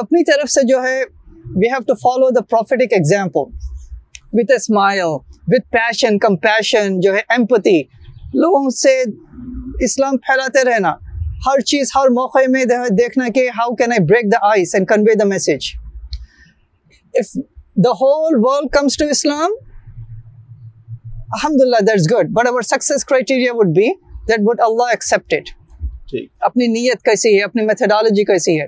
اپنی 0.00 0.22
طرف 0.24 0.50
سے 0.50 0.60
جو 0.68 0.82
ہے 0.84 1.02
compassion 6.26 6.98
جو 7.02 7.14
ہے 7.14 7.36
لوگوں 8.40 8.68
سے 8.70 8.90
اسلام 9.84 10.16
پھیلاتے 10.26 10.62
رہنا 10.70 10.92
ہر 11.46 11.60
چیز 11.70 11.90
ہر 11.94 12.08
موقع 12.14 12.38
میں 12.50 12.64
دیکھنا 12.98 13.28
کہ 13.34 13.48
how 13.58 13.74
can 13.76 13.92
I 13.92 14.04
break 14.08 14.32
the 14.32 14.38
ice 14.50 14.74
and 14.74 14.88
convey 14.88 15.14
the 15.18 15.24
message 15.34 15.68
whole 18.00 18.34
world 18.44 18.70
comes 18.72 18.96
to 18.98 19.04
Islam 19.10 19.52
الحمد 21.36 21.62
للہ 21.64 21.84
that's 21.90 22.10
good 22.12 22.32
but 22.38 22.48
our 22.48 22.62
success 22.72 23.04
criteria 23.04 23.52
would 23.56 23.74
be 23.76 23.88
that 24.30 24.40
would 24.48 24.60
Allah 24.66 24.90
accept 24.92 25.34
جی۔ 26.12 26.24
اپنی 26.48 26.66
نیت 26.72 27.02
کیسی 27.04 27.34
ہے 27.36 27.42
اپنی 27.44 27.62
میتھڈالوجی 27.64 28.24
کیسی 28.24 28.58
ہے 28.60 28.64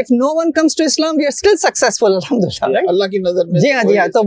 if 0.00 0.10
no 0.18 0.28
one 0.38 0.50
to 0.56 0.62
Islam 0.84 1.16
we 1.18 1.26
are 1.26 2.62
اللہ 2.62 3.04
کی 3.14 3.18
نظر 3.26 3.46
میں 3.52 3.60
جی 3.60 3.72
ہاں 3.72 3.82
جی 3.88 3.98
ہاں 3.98 4.06
تو 4.14 4.22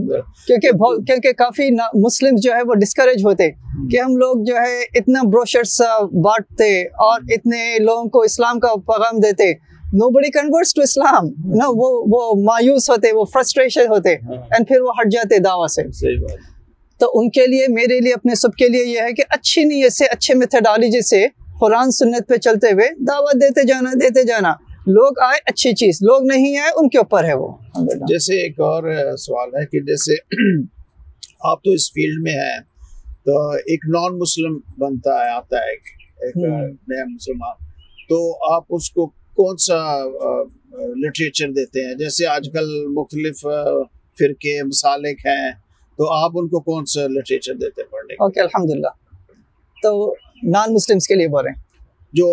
کیونکہ 0.45 0.71
کیونکہ 1.07 1.31
کافی 1.37 1.69
مسلم 2.05 2.35
جو 2.43 2.53
ہے 2.55 2.61
وہ 2.67 2.73
ڈسکریج 2.81 3.25
ہوتے 3.25 3.49
کہ 3.91 3.99
ہم 4.01 4.15
لوگ 4.23 4.43
جو 4.47 4.55
ہے 4.55 4.81
اتنا 5.01 5.21
بانٹتے 5.29 6.71
اور 7.07 7.19
اتنے 7.35 7.63
لوگوں 7.83 8.09
کو 8.15 8.21
اسلام 8.29 8.59
کا 8.65 8.73
پیغام 8.91 9.19
دیتے 9.27 9.51
نو 9.99 10.09
بڑی 10.15 10.29
ٹو 10.39 10.57
اسلام 10.81 11.27
نا 11.61 11.65
وہ 11.79 12.21
مایوس 12.45 12.89
ہوتے 12.89 13.11
وہ 13.15 13.25
فرسٹریشن 13.33 13.87
ہوتے 13.91 14.09
اینڈ 14.13 14.33
ہاں۔ 14.51 14.63
پھر 14.67 14.81
وہ 14.81 14.91
ہٹ 14.99 15.11
جاتے 15.11 15.39
دعوی 15.49 15.67
سے 15.75 16.15
تو 16.99 17.07
ان 17.19 17.29
کے 17.35 17.45
لیے 17.47 17.65
میرے 17.73 17.99
لیے 18.05 18.13
اپنے 18.13 18.35
سب 18.41 18.53
کے 18.57 18.67
لیے 18.69 18.83
یہ 18.85 18.99
ہے 19.07 19.13
کہ 19.17 19.23
اچھی 19.37 19.63
نیت 19.73 19.93
سے 19.93 20.05
اچھے 20.15 20.33
میتھڈالوجی 20.41 21.01
سے 21.09 21.25
قرآن 21.61 21.89
سنت 22.01 22.27
پہ 22.29 22.37
چلتے 22.45 22.71
ہوئے 22.73 22.87
دعوت 23.07 23.41
دیتے 23.41 23.63
جانا 23.67 23.89
دیتے 24.01 24.23
جانا 24.27 24.53
لوگ 24.93 25.19
آئے 25.25 25.39
اچھی 25.51 25.73
چیز 25.81 25.97
لوگ 26.09 26.23
نہیں 26.31 26.57
آئے 26.59 26.69
ان 26.81 26.87
کے 26.93 26.97
اوپر 27.01 27.23
ہے 27.29 27.33
وہ 27.41 27.47
جیسے 28.11 28.39
ایک 28.43 28.59
اور 28.67 28.87
سوال 29.25 29.53
ہے 29.57 29.65
کہ 29.73 29.79
جیسے 29.89 30.15
آپ 31.51 31.63
تو 31.63 31.71
اس 31.79 31.85
فیلڈ 31.97 32.23
میں 32.27 32.33
ہیں 32.39 32.59
تو 33.29 33.37
ایک 33.73 33.85
نان 33.97 34.17
مسلم 34.21 34.55
بنتا 34.85 35.17
ہے 35.23 35.29
آتا 35.35 35.61
ہے 35.65 35.75
ایک 36.27 36.37
نیا 36.45 37.03
مسلمان 37.13 37.61
تو 38.09 38.19
آپ 38.53 38.73
اس 38.77 38.89
کو 38.97 39.05
کون 39.41 39.57
سا 39.67 39.77
لٹریچر 41.03 41.51
دیتے 41.59 41.85
ہیں 41.87 41.93
جیسے 42.01 42.25
آج 42.35 42.49
کل 42.53 42.69
مختلف 42.97 43.43
فرقے 44.21 44.57
مسالک 44.73 45.25
ہیں 45.25 45.51
تو 45.97 46.11
آپ 46.17 46.37
ان 46.41 46.47
کو 46.55 46.59
کون 46.73 46.85
سا 46.95 47.07
لٹریچر 47.19 47.53
دیتے 47.63 47.81
ہیں 47.81 47.91
پڑھنے 47.91 48.13
اوکے 48.27 48.41
الحمدللہ 48.47 48.91
تو 49.83 49.93
نان 50.53 50.73
مسلمز 50.73 51.07
کے 51.07 51.15
لیے 51.15 51.27
بول 51.27 51.43
رہے 51.45 51.51
ہیں 51.51 51.69
جو 52.19 52.25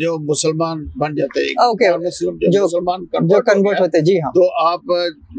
جو 0.00 0.16
مسلمان 0.30 0.84
بن 1.00 1.14
جاتے 1.14 1.40
ہیں 1.46 1.52
اوکے 1.66 1.96
مسلم 2.06 2.36
جو, 2.40 2.50
جو 2.52 2.64
مسلمان 2.64 3.04
جو 3.28 3.40
کنورٹ 3.52 3.80
ہوتے 3.80 3.98
ہیں 3.98 4.04
جی 4.04 4.18
ہاں 4.20 4.30
تو 4.34 4.48
آپ 4.66 4.80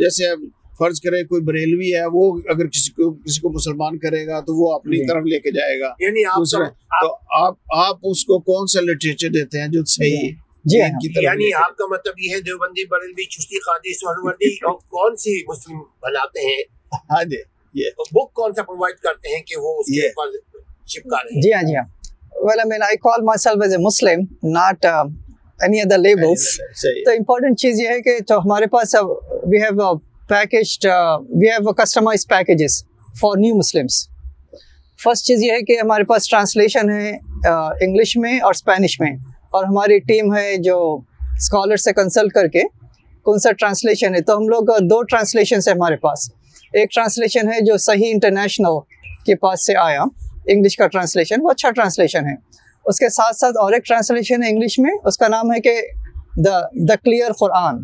جیسے 0.02 0.34
فرض 0.80 1.00
کرے 1.02 1.24
کوئی 1.32 1.42
بریلوی 1.48 1.94
ہے 1.94 2.06
وہ 2.14 2.24
اگر 2.54 2.68
کسی 2.68 2.92
کو 3.02 3.12
کسی 3.14 3.42
کو 3.42 3.50
مسلمان 3.56 3.98
کرے 4.06 4.26
گا 4.28 4.40
تو 4.48 4.54
وہ 4.62 4.72
اپنی 4.74 4.98
جی۔ 4.98 5.06
طرف 5.12 5.24
لے 5.32 5.40
کے 5.40 5.52
جائے 5.58 5.80
گا 5.80 5.94
یعنی 6.06 6.24
آپ 6.32 6.44
سر 6.52 6.64
تو 7.02 7.14
آپ 7.44 7.58
آپ 7.86 8.08
اس 8.12 8.24
کو 8.32 8.40
کون 8.50 8.68
سا 8.74 8.82
لٹریچر 8.82 9.30
دیتے 9.38 9.62
ہیں 9.62 9.68
جو 9.76 9.84
صحیح 9.96 10.16
ہے 10.18 10.30
جی 10.72 10.82
ہاں 10.82 11.22
یعنی 11.22 11.54
آپ 11.62 11.78
کا 11.78 11.86
مطلب 11.92 12.20
یہ 12.24 12.34
ہے 12.36 12.40
دیوبندی 12.50 12.86
بریلوی 12.90 13.26
چشتی 13.36 13.60
قادری 13.68 13.94
سہروردی 14.00 14.54
اور 14.66 14.76
کون 14.98 15.16
سی 15.24 15.40
مسلم 15.48 15.80
بناتے 16.08 16.48
ہیں 16.50 16.62
ہاں 17.14 17.24
جی 17.30 17.42
یہ 17.84 17.90
بک 18.14 18.34
کون 18.42 18.54
سا 18.56 18.64
پرووائڈ 18.70 19.00
کرتے 19.08 19.36
ہیں 19.36 19.42
کہ 19.48 19.60
وہ 19.66 19.74
اس 19.80 19.94
کے 19.96 20.08
اوپر 20.08 20.38
چپکا 20.94 21.18
رہے 21.24 21.36
ہیں 21.36 21.42
جی 21.42 21.54
ہاں 21.54 21.62
جی 21.68 21.76
ہاں 21.76 21.84
well, 22.40 22.60
I 22.60 22.64
I 22.64 22.68
mean, 22.68 22.80
call 23.02 23.22
myself 23.24 23.62
as 23.64 23.74
a 23.74 23.80
Muslim, 23.80 24.28
not 24.42 24.84
uh, 24.86 25.06
any 25.68 25.82
other 25.86 26.00
labels. 26.08 26.44
The 27.06 27.16
important 27.18 27.58
چیز 27.62 27.80
یہ 27.82 27.88
ہے 27.90 28.02
کہ 28.08 28.18
ہمارے 28.32 28.66
پاس 31.78 31.98
packages 32.34 32.76
for 33.24 33.32
new 33.44 33.54
Muslims. 33.62 34.00
First 35.04 35.26
چیز 35.26 35.44
یہ 35.44 35.52
ہے 35.52 35.62
کہ 35.68 35.80
ہمارے 35.80 36.04
پاس 36.10 36.28
ٹرانسلیشن 36.30 36.90
ہے 36.90 37.10
انگلش 37.44 38.16
میں 38.26 38.40
اور 38.50 38.54
اسپینش 38.56 39.00
میں 39.00 39.12
اور 39.58 39.64
ہماری 39.66 39.98
ٹیم 40.12 40.34
ہے 40.36 40.56
جو 40.64 40.76
اسکالر 41.38 41.76
سے 41.86 41.94
کنسلٹ 42.00 42.32
کر 42.34 42.48
کے 42.56 42.62
کون 43.30 43.40
سا 43.46 43.52
ٹرانسلیشن 43.60 44.16
ہے 44.16 44.22
تو 44.28 44.38
ہم 44.38 44.48
لوگ 44.50 44.72
uh, 44.72 44.78
دو 44.90 45.02
ٹرانسلیشنس 45.04 45.68
ہیں 45.68 45.76
ہمارے 45.76 45.96
پاس 46.06 46.30
ایک 46.80 46.92
ٹرانسلیشن 46.94 47.52
ہے 47.52 47.60
جو 47.66 47.78
صحیح 47.88 48.12
انٹرنیشنل 48.14 48.80
کے 49.26 49.36
پاس 49.46 49.66
سے 49.66 49.76
آیا 49.84 50.04
انگلش 50.48 50.76
کا 50.78 50.88
ٹرانسلیشن 50.92 51.42
وہ 51.44 51.52
اچھا 51.52 51.70
ٹرانسلیشن 51.76 52.26
ہے 52.28 52.36
اس 52.90 53.00
کے 53.00 53.10
ساتھ 53.16 53.36
ساتھ 53.38 53.58
اور 53.62 53.74
ایک 53.74 53.86
ٹرانسلیشن 53.86 54.44
ہے 54.44 54.50
انگلش 54.50 54.78
میں 54.80 54.92
اس 55.08 55.18
کا 55.18 55.28
نام 55.32 55.52
ہے 55.54 55.60
کہ 55.62 55.74
the 56.46 56.60
the 56.90 56.96
clear 57.04 57.34
Quran 57.40 57.78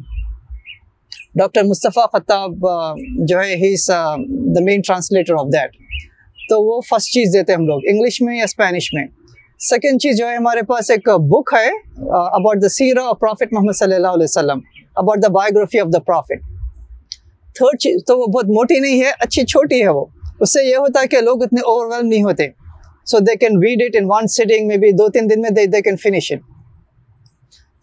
doctor 1.39 1.63
Mustafa 1.63 2.05
Khattab 2.13 2.65
جو 3.29 3.39
ہے 3.39 3.55
he 3.65 3.73
is 3.73 3.89
the 4.55 4.63
main 4.65 4.81
translator 4.87 5.33
of 5.39 5.47
that 5.53 5.75
تو 6.49 6.61
وہ 6.65 6.79
فرسٹ 6.89 7.13
چیز 7.13 7.33
دیتے 7.33 7.53
ہم 7.53 7.65
لوگ 7.67 7.81
انگلش 7.91 8.21
میں 8.21 8.37
یا 8.37 8.43
اسپینش 8.43 8.93
میں 8.93 9.05
سیکنڈ 9.69 10.01
چیز 10.01 10.17
جو 10.17 10.27
ہے 10.27 10.35
ہمارے 10.35 10.61
پاس 10.67 10.89
ایک 10.91 11.09
بک 11.31 11.53
ہے 11.53 11.69
اباؤٹ 12.19 12.61
دا 12.61 12.69
سیرا 12.69 13.05
آف 13.09 13.19
پرافٹ 13.19 13.53
محمد 13.53 13.77
صلی 13.79 13.95
اللہ 13.95 14.17
علیہ 14.17 14.29
وسلم 14.29 14.59
about 15.03 15.23
the 15.23 15.27
biography 15.37 15.79
of 15.79 15.87
the 15.93 15.99
prophet 16.07 16.43
third 17.57 17.79
چیز 17.81 18.01
تو 18.07 18.17
وہ 18.19 18.25
بہت 18.33 18.49
موٹی 18.57 18.79
نہیں 18.79 19.01
ہے 19.03 19.11
اچھی 19.25 19.45
چھوٹی 19.53 19.81
ہے 19.83 19.87
وہ 19.97 20.05
اس 20.43 20.51
سے 20.53 20.63
یہ 20.67 20.75
ہوتا 20.77 21.01
ہے 21.01 21.07
کہ 21.11 21.19
لوگ 21.21 21.43
اتنے 21.43 21.61
اوور 21.71 22.01
نہیں 22.03 22.23
ہوتے 22.23 22.47
so 23.11 23.19
they 23.27 23.35
can 23.45 23.57
read 23.63 23.81
it 23.85 23.95
in 24.01 24.05
one 24.11 24.67
میں 24.67 24.77
بھی 24.83 24.91
دو 24.97 25.07
تین 25.11 25.29
دن 25.29 25.41
میں 25.41 25.49
they 25.59 25.65
they 25.75 25.81
can 25.81 25.95
finish 26.03 26.31
it 26.33 26.39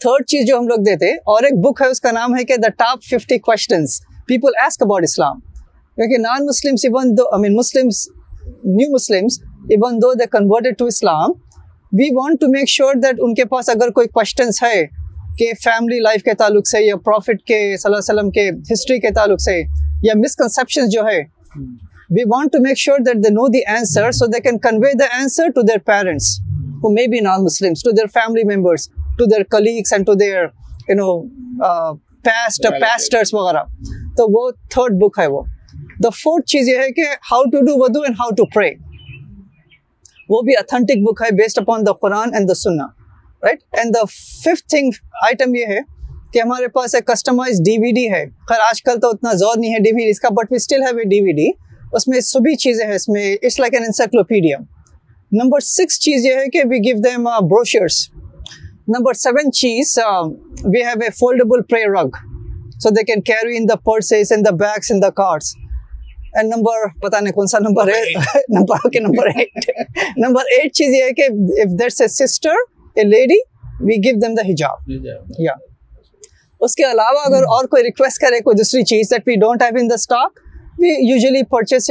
third 0.02 0.26
چیز 0.28 0.46
جو 0.46 0.58
ہم 0.58 0.66
لوگ 0.68 0.82
دیتے 0.86 1.12
اور 1.32 1.42
ایک 1.48 1.58
بک 1.64 1.80
ہے 1.82 1.86
اس 1.90 2.00
کا 2.00 2.10
نام 2.12 2.34
ہے 2.38 2.44
کہ 2.44 2.56
the 2.62 2.68
top 2.78 3.02
fifty 3.10 3.38
questions 3.48 4.00
people 4.28 4.56
ask 4.62 4.82
about 4.82 5.02
اسلام 5.04 5.38
کیونکہ 5.94 6.18
non 6.22 6.46
Muslims 6.46 6.84
even 6.86 7.16
though 7.18 7.24
I 7.34 7.40
mean 7.42 7.56
Muslims 7.58 8.06
new 8.78 8.94
Muslims 8.94 9.38
even 9.76 9.96
though 10.02 10.12
they 10.20 10.26
converted 10.38 10.78
to 10.78 10.86
Islam 10.94 11.32
we 11.98 12.08
want 12.16 12.40
to 12.40 12.46
make 12.52 12.68
sure 12.68 12.94
that 13.02 13.20
ان 13.26 13.34
کے 13.40 13.44
پاس 13.54 13.68
اگر 13.76 13.90
کوئی 13.98 14.06
کوشچنس 14.20 14.62
ہے 14.62 14.84
کہ 15.38 15.50
فیملی 15.64 15.98
لائف 16.02 16.22
کے 16.24 16.34
تعلق 16.38 16.68
سے 16.68 16.82
یا 16.84 16.96
پروفٹ 17.04 17.42
کے 17.46 17.58
صلی 17.76 17.92
اللہ 17.92 17.96
علیہ 17.96 18.12
وسلم 18.12 18.30
کے 18.38 18.48
ہسٹری 18.72 18.98
کے 19.06 19.10
تعلق 19.14 19.40
سے 19.44 19.58
یا 20.08 20.12
مسکنسیپشن 20.24 20.88
جو 20.96 21.06
ہے 21.06 21.18
we 22.16 22.22
want 22.30 22.54
make 22.64 22.76
sure 22.78 22.98
parents 25.86 26.26
وغیرہ 33.32 33.62
تو 34.16 34.26
وہ 34.32 34.50
تھرڈ 34.70 34.98
بک 35.00 35.18
ہے 35.18 35.26
وہ 35.26 35.42
دا 36.04 36.08
فورتھ 36.22 36.46
چیز 36.46 36.68
یہ 36.68 36.78
ہے 36.78 36.90
کہ 36.92 37.06
ہاؤ 37.30 37.42
ٹو 37.52 37.64
ڈو 37.66 37.74
ودو 37.82 38.00
اینڈ 38.02 38.16
ہاؤ 38.20 38.30
ٹو 38.36 38.44
پرے 38.54 38.68
وہ 40.28 40.40
بھی 40.48 40.54
اتھینٹک 40.58 41.02
بک 41.08 41.22
ہے 41.24 41.34
based 41.42 41.58
upon 41.62 41.86
the 41.86 41.92
Quran 42.06 42.34
and 42.34 42.48
the 42.48 42.54
سننا 42.64 42.86
right 43.46 43.62
and 43.78 43.94
the 43.94 44.04
fifth 44.14 44.68
thing 44.76 44.90
item 45.30 45.54
یہ 45.54 45.66
ہے 45.76 45.80
کہ 46.32 46.40
ہمارے 46.42 46.68
پاس 46.78 46.94
ایک 46.94 47.06
کسٹمائز 47.06 47.58
ڈی 47.64 47.76
وی 47.82 47.90
ڈی 48.00 48.06
ہے 48.12 48.24
خیر 48.48 48.60
آج 48.70 48.82
کل 48.82 49.00
تو 49.00 49.08
اتنا 49.14 49.32
زور 49.42 49.58
نہیں 49.58 49.72
ہے 49.74 49.78
ڈی 49.82 49.92
وی 49.94 50.04
ڈی 50.04 50.10
اس 50.10 50.20
کا 50.20 50.28
but 50.36 50.52
we 50.52 50.56
still 50.60 50.82
have 50.86 50.96
a 51.02 51.08
D 51.08 51.20
V 51.24 51.32
D 51.38 51.48
اس 51.96 52.06
میں 52.08 52.20
سبھی 52.28 52.54
چیزیں 52.62 52.84
ہیں 52.86 52.94
اس 52.94 53.08
میں 53.08 53.24
it's 53.32 53.58
like 53.60 53.74
an 53.74 53.84
encyclopedia 53.86 54.56
number 55.40 55.60
six 55.66 55.98
چیز 56.06 56.24
یہ 56.26 56.34
ہے 56.40 56.46
کہ 56.52 56.60
we 56.70 56.78
give 56.86 56.96
them 57.04 57.28
brochures 57.50 57.98
number 58.94 59.12
seven 59.26 59.50
چیز 59.58 59.98
we 60.74 60.82
have 60.86 61.02
a 61.04 61.10
foldable 61.18 61.62
prayer 61.70 61.84
rug 61.98 62.16
so 62.82 62.90
they 62.96 63.04
can 63.12 63.20
carry 63.30 63.56
in 63.56 63.68
the 63.68 63.76
purses 63.90 64.32
in 64.36 64.44
the 64.44 64.50
bags 64.64 64.90
in 64.92 65.02
the 65.02 65.10
cars 65.22 65.54
and 66.36 66.54
number 66.56 66.86
پتہ 67.02 67.20
نہیں 67.22 67.34
کون 67.34 67.46
سا 67.52 67.58
number 67.68 67.88
ہے 67.94 68.38
نمبر 68.58 68.88
کے 68.92 69.00
نمبر 69.00 69.26
ایٹ 69.34 69.68
نمبر 70.26 70.52
ایٹ 70.58 70.74
چیز 70.80 70.94
یہ 70.94 71.04
ہے 71.04 71.12
کہ 71.20 71.26
if 71.64 71.78
that's 71.80 72.00
a 72.00 72.08
sister 72.18 72.62
a 72.96 73.04
lady 73.16 73.38
we 73.88 74.02
gave 74.08 74.18
them 74.22 74.34
the 74.34 74.42
ہجاب 74.50 74.90
یا 75.46 75.52
اس 76.64 76.74
کے 76.76 76.90
علاوہ 76.90 77.24
اگر 77.26 77.44
اور 77.56 77.64
کوئی 77.70 77.82
ریکویسٹ 77.82 78.18
کرے 78.26 78.40
کوئی 78.48 78.56
دوسری 78.56 78.84
چیز 78.90 79.10
that 79.12 79.28
we 79.28 79.34
don't 79.46 79.62
have 79.62 79.80
in 79.80 79.88
the 79.90 79.94
stock 80.02 80.40
اس 80.80 81.84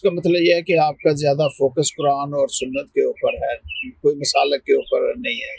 کا 0.00 0.10
مطلب 0.10 0.36
یہ 0.40 0.54
ہے 0.54 0.62
کہ 0.62 0.78
آپ 0.86 0.96
کا 1.04 1.12
زیادہ 1.20 1.46
فوکس 1.58 1.92
قرآن 1.96 2.34
اور 2.40 2.48
سنت 2.58 2.86
کے 2.94 3.02
اوپر 3.06 3.32
ہے 3.42 3.54
کوئی 4.02 4.14
مسالک 4.16 4.62
کے 4.64 4.72
اوپر 4.76 5.00
نہیں 5.20 5.38
ہے 5.40 5.52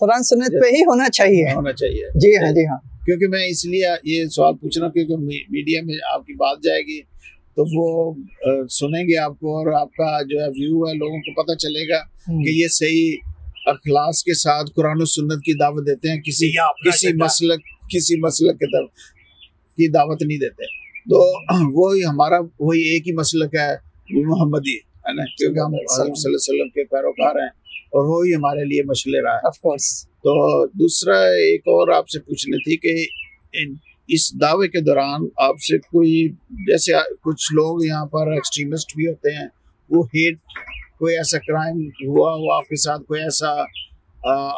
قرآن 0.00 0.22
سنت 0.30 0.52
پہ 0.62 0.68
ہی 0.76 0.80
ہونا 0.88 1.08
چاہیے 1.18 1.44
ہونا 1.56 1.72
چاہیے 1.82 2.02
جی 2.24 2.32
ہاں 2.44 2.50
جی 2.56 2.64
ہاں 2.70 2.78
کیونکہ 3.04 3.26
میں 3.36 3.44
اس 3.48 3.62
لیے 3.74 3.86
یہ 4.12 4.18
سوال 4.38 4.54
پوچھ 4.62 4.76
رہا 4.78 4.84
ہوں 4.86 4.92
کیونکہ 4.92 5.14
میڈیا 5.56 5.80
میں 5.84 5.94
آپ 6.14 6.22
کی 6.26 6.34
بات 6.44 6.56
جائے 6.64 6.82
گی 6.88 6.98
تو 7.56 7.60
وہ 7.76 7.86
سنیں 8.80 9.02
گے 9.08 9.16
آپ 9.20 9.34
کو 9.40 9.46
اور 9.58 9.66
آپ 9.80 9.90
کا 10.00 10.10
جو 10.28 10.36
ہے 10.40 10.48
ویو 10.58 10.78
ہے 10.88 10.92
لوگوں 10.98 11.18
کو 11.26 11.30
پتہ 11.42 11.54
چلے 11.66 11.84
گا 11.88 12.00
کہ 12.26 12.50
یہ 12.50 12.68
صحیح 12.80 13.10
اخلاص 13.74 14.16
کے 14.24 14.34
ساتھ 14.42 14.66
قرآن 14.76 14.98
و 15.02 15.08
سنت 15.14 15.40
کی 15.46 15.52
دعوت 15.62 15.82
دیتے 15.86 16.04
ہیں 16.12 16.18
کسی 16.28 16.46
مسلک 17.16 17.60
کے 17.88 18.66
طرف 18.76 18.90
کی 19.76 19.86
دعوت 19.96 20.20
نہیں 20.22 20.38
دیتے 20.44 20.60
تو 21.08 21.20
وہی 21.74 22.04
ہمارا 22.04 22.38
وہی 22.60 22.80
ایک 22.92 23.08
ہی 23.08 23.12
مسلک 23.16 23.54
ہے 23.60 23.72
محمدی 24.28 24.76
نا 25.16 25.24
کیونکہ 25.38 25.58
ہم 25.58 26.10
کے 26.74 26.84
پیروکار 26.90 27.36
ہیں 27.42 27.48
اور 27.98 28.04
وہی 28.08 28.34
ہمارے 28.34 28.64
لیے 28.70 29.20
رہا 29.22 29.36
ہے 29.44 29.74
تو 30.24 30.32
دوسرا 30.82 31.18
ایک 31.46 31.68
اور 31.74 31.88
آپ 31.96 32.08
سے 32.14 32.20
پوچھنی 32.26 32.58
تھی 32.64 32.76
کہ 32.84 32.94
اس 34.14 34.32
دعوے 34.40 34.68
کے 34.68 34.80
دوران 34.90 35.24
آپ 35.48 35.60
سے 35.68 35.78
کوئی 35.78 36.12
جیسے 36.66 36.92
کچھ 37.24 37.46
لوگ 37.54 37.84
یہاں 37.84 38.06
پر 38.16 38.32
ایکسٹریمسٹ 38.32 38.96
بھی 38.96 39.06
ہوتے 39.06 39.34
ہیں 39.36 39.46
وہ 39.94 40.02
ہیٹ 40.14 40.38
کوئی 40.98 41.16
ایسا 41.16 41.38
کرائم 41.46 41.80
ہوا 42.06 42.32
ہوا 42.34 42.56
آپ 42.56 42.68
کے 42.68 42.76
ساتھ 42.86 43.02
کوئی 43.08 43.20
ایسا 43.22 43.54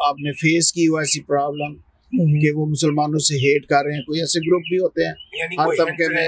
آپ 0.09 0.19
نے 0.25 0.31
فیس 0.41 0.71
کی 0.73 0.87
ہوا 0.87 0.99
ایسی 1.01 1.21
پرابلم 1.27 1.75
کہ 2.41 2.51
وہ 2.55 2.65
مسلمانوں 2.69 3.19
سے 3.27 3.35
ہیٹ 3.43 3.65
کر 3.69 3.83
رہے 3.85 3.93
ہیں 3.95 4.01
کوئی 4.07 4.19
ایسے 4.23 4.39
گروپ 4.47 4.63
بھی 4.71 4.79
ہوتے 4.79 5.05
ہیں 5.05 5.39
یعنی 5.39 5.55
ہر 5.61 5.75
طبقے 5.77 6.07
میں 6.13 6.27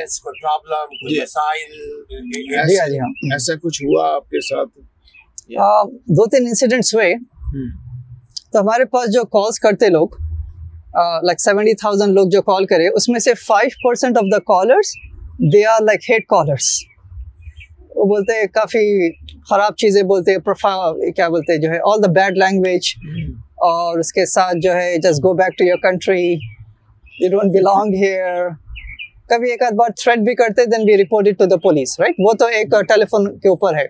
جی۔ 1.11 1.19
جی، 1.19 2.43
جی، 2.51 2.97
ہاں۔ 2.99 3.09
ایسا 3.37 3.55
کچھ 3.63 3.81
ہوا 3.83 4.07
آپ 4.13 4.29
کے 4.35 4.41
ساتھ 4.47 5.97
دو 6.19 6.25
تین 6.35 6.47
انسیڈنٹس 6.47 6.93
ہوئے 6.95 7.11
تو 8.53 8.61
ہمارے 8.61 8.85
پاس 8.93 9.13
جو 9.13 9.23
کالز 9.37 9.59
کرتے 9.67 9.89
لوگ 9.97 10.15
لائک 11.27 11.41
سیونٹی 11.41 11.73
تھاؤزینڈ 11.83 12.13
لوگ 12.19 12.27
جو 12.37 12.41
کال 12.51 12.65
کرے 12.73 12.87
اس 12.97 13.07
میں 13.09 13.19
سے 13.27 13.33
five 13.45 13.87
percent 13.87 14.17
of 14.17 14.31
the 14.31 14.39
callers 14.51 14.91
they 15.53 15.63
are 15.75 15.81
like 15.85 16.09
hate 16.09 16.25
callers 16.35 16.69
وہ 17.95 18.05
بولتے 18.13 18.39
ہیں 18.39 18.47
کافی 18.53 18.85
خراب 19.49 19.75
چیزیں 19.83 20.01
بولتے 20.13 20.31
ہیں 20.37 21.11
کیا 21.15 21.27
بولتے 21.35 21.53
ہیں 21.53 21.59
جو 21.61 21.69
ہے 21.69 21.79
آل 21.91 22.03
دا 22.03 22.11
بیڈ 22.19 22.37
لینگویج 22.37 22.91
اور 23.63 23.99
اس 23.99 24.11
کے 24.13 24.25
ساتھ 24.25 24.57
جو 24.61 24.73
ہے 24.75 24.97
just 25.03 25.23
go 25.23 25.33
back 25.41 25.57
to 25.57 25.63
your 25.65 25.77
country 25.83 26.23
you 27.19 27.29
don't 27.31 27.51
belong 27.51 27.93
here 28.01 28.47
کبھی 29.29 29.51
ایک 29.51 29.61
آدھ 29.63 29.73
بار 29.77 29.89
تھریٹ 30.01 30.25
بھی 30.25 30.33
کرتے 30.41 30.65
then 30.75 30.85
be 30.85 30.97
reported 31.03 31.37
to 31.39 31.45
the 31.53 31.57
police 31.67 31.99
right 31.99 32.15
وہ 32.25 32.33
تو 32.39 32.45
ایک 32.57 32.71
ٹیلی 32.89 33.05
فون 33.11 33.29
کے 33.39 33.49
اوپر 33.49 33.77
ہے 33.77 33.85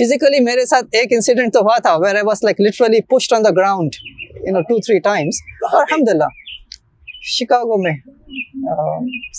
فزیکلی 0.00 0.40
میرے 0.44 0.64
ساتھ 0.72 0.96
ایک 0.98 1.12
انسیڈنٹ 1.12 1.52
تو 1.52 1.60
ہوا 1.60 1.76
تھا 1.86 1.96
where 2.04 2.14
I 2.14 2.24
was 2.26 2.42
like 2.44 2.60
literally 2.68 3.00
pushed 3.16 3.32
on 3.36 3.44
the 3.44 3.50
ground 3.62 3.96
in 4.42 4.60
two 4.68 4.78
three 4.86 4.98
times 5.08 5.40
اور 5.72 5.80
الحمد 5.82 6.08
للہ 6.14 6.28
شکاگو 7.38 7.82
میں 7.82 7.94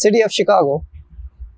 سٹی 0.02 0.24
آف 0.24 0.32
شکاگو 0.42 0.78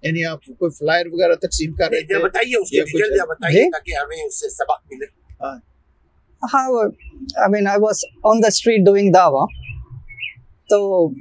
یعنی 0.04 0.24
آپ 0.26 0.46
کوئی 0.60 0.72
فلائر 0.78 1.08
وغیرہ 1.14 1.34
تقسیم 1.48 1.74
کر 1.80 1.90
رہے 1.92 2.14
ہیں 2.16 2.24
بتائیے 2.24 2.58
اس 2.62 2.70
کے 2.70 3.18
بتائیے 3.34 3.64
جی؟ 3.64 3.70
تاکہ 3.72 3.96
ہمیں 4.04 4.24
اس 4.28 4.40
سے 4.42 4.50
سبق 4.60 4.88
ملے 4.92 5.06
ہاں۔ 5.46 5.56
However, 6.50 6.94
I 7.40 7.78
was 7.78 8.04
on 8.24 8.42
the 8.42 8.52
street 8.52 8.84
doing 8.84 9.14
dawah. 9.14 9.48
So 10.70 11.14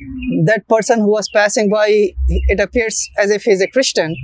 that 0.45 0.67
person 0.69 1.01
who 1.01 1.11
was 1.11 1.29
passing 1.29 1.71
by, 1.71 2.13
it 2.29 2.61
appears 2.61 3.11
as 3.19 3.31
if 3.31 3.43
he's 3.43 3.61
a 3.61 3.69
Christian. 3.69 4.15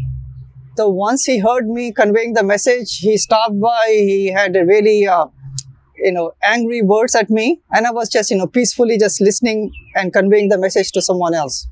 So 0.77 0.89
once 0.89 1.25
he 1.25 1.39
heard 1.39 1.69
me 1.69 1.93
conveying 1.93 2.35
the 2.35 2.43
message, 2.43 2.99
he 2.99 3.17
stopped 3.17 3.59
by. 3.61 3.87
He 3.89 4.31
had 4.31 4.57
a 4.57 4.65
really, 4.65 5.07
uh, 5.07 5.27
angry 6.43 6.83
words 6.83 7.15
at 7.15 7.31
me, 7.31 7.61
and 7.75 7.87
I 7.87 7.91
was 7.91 8.09
just, 8.09 8.33
peacefully 8.53 8.99
just 8.99 9.21
listening 9.21 9.73
and 9.95 10.13
conveying 10.13 10.51
the 10.51 10.59
message 10.59 10.93
to 10.93 11.01
someone 11.03 11.35
else. 11.35 11.67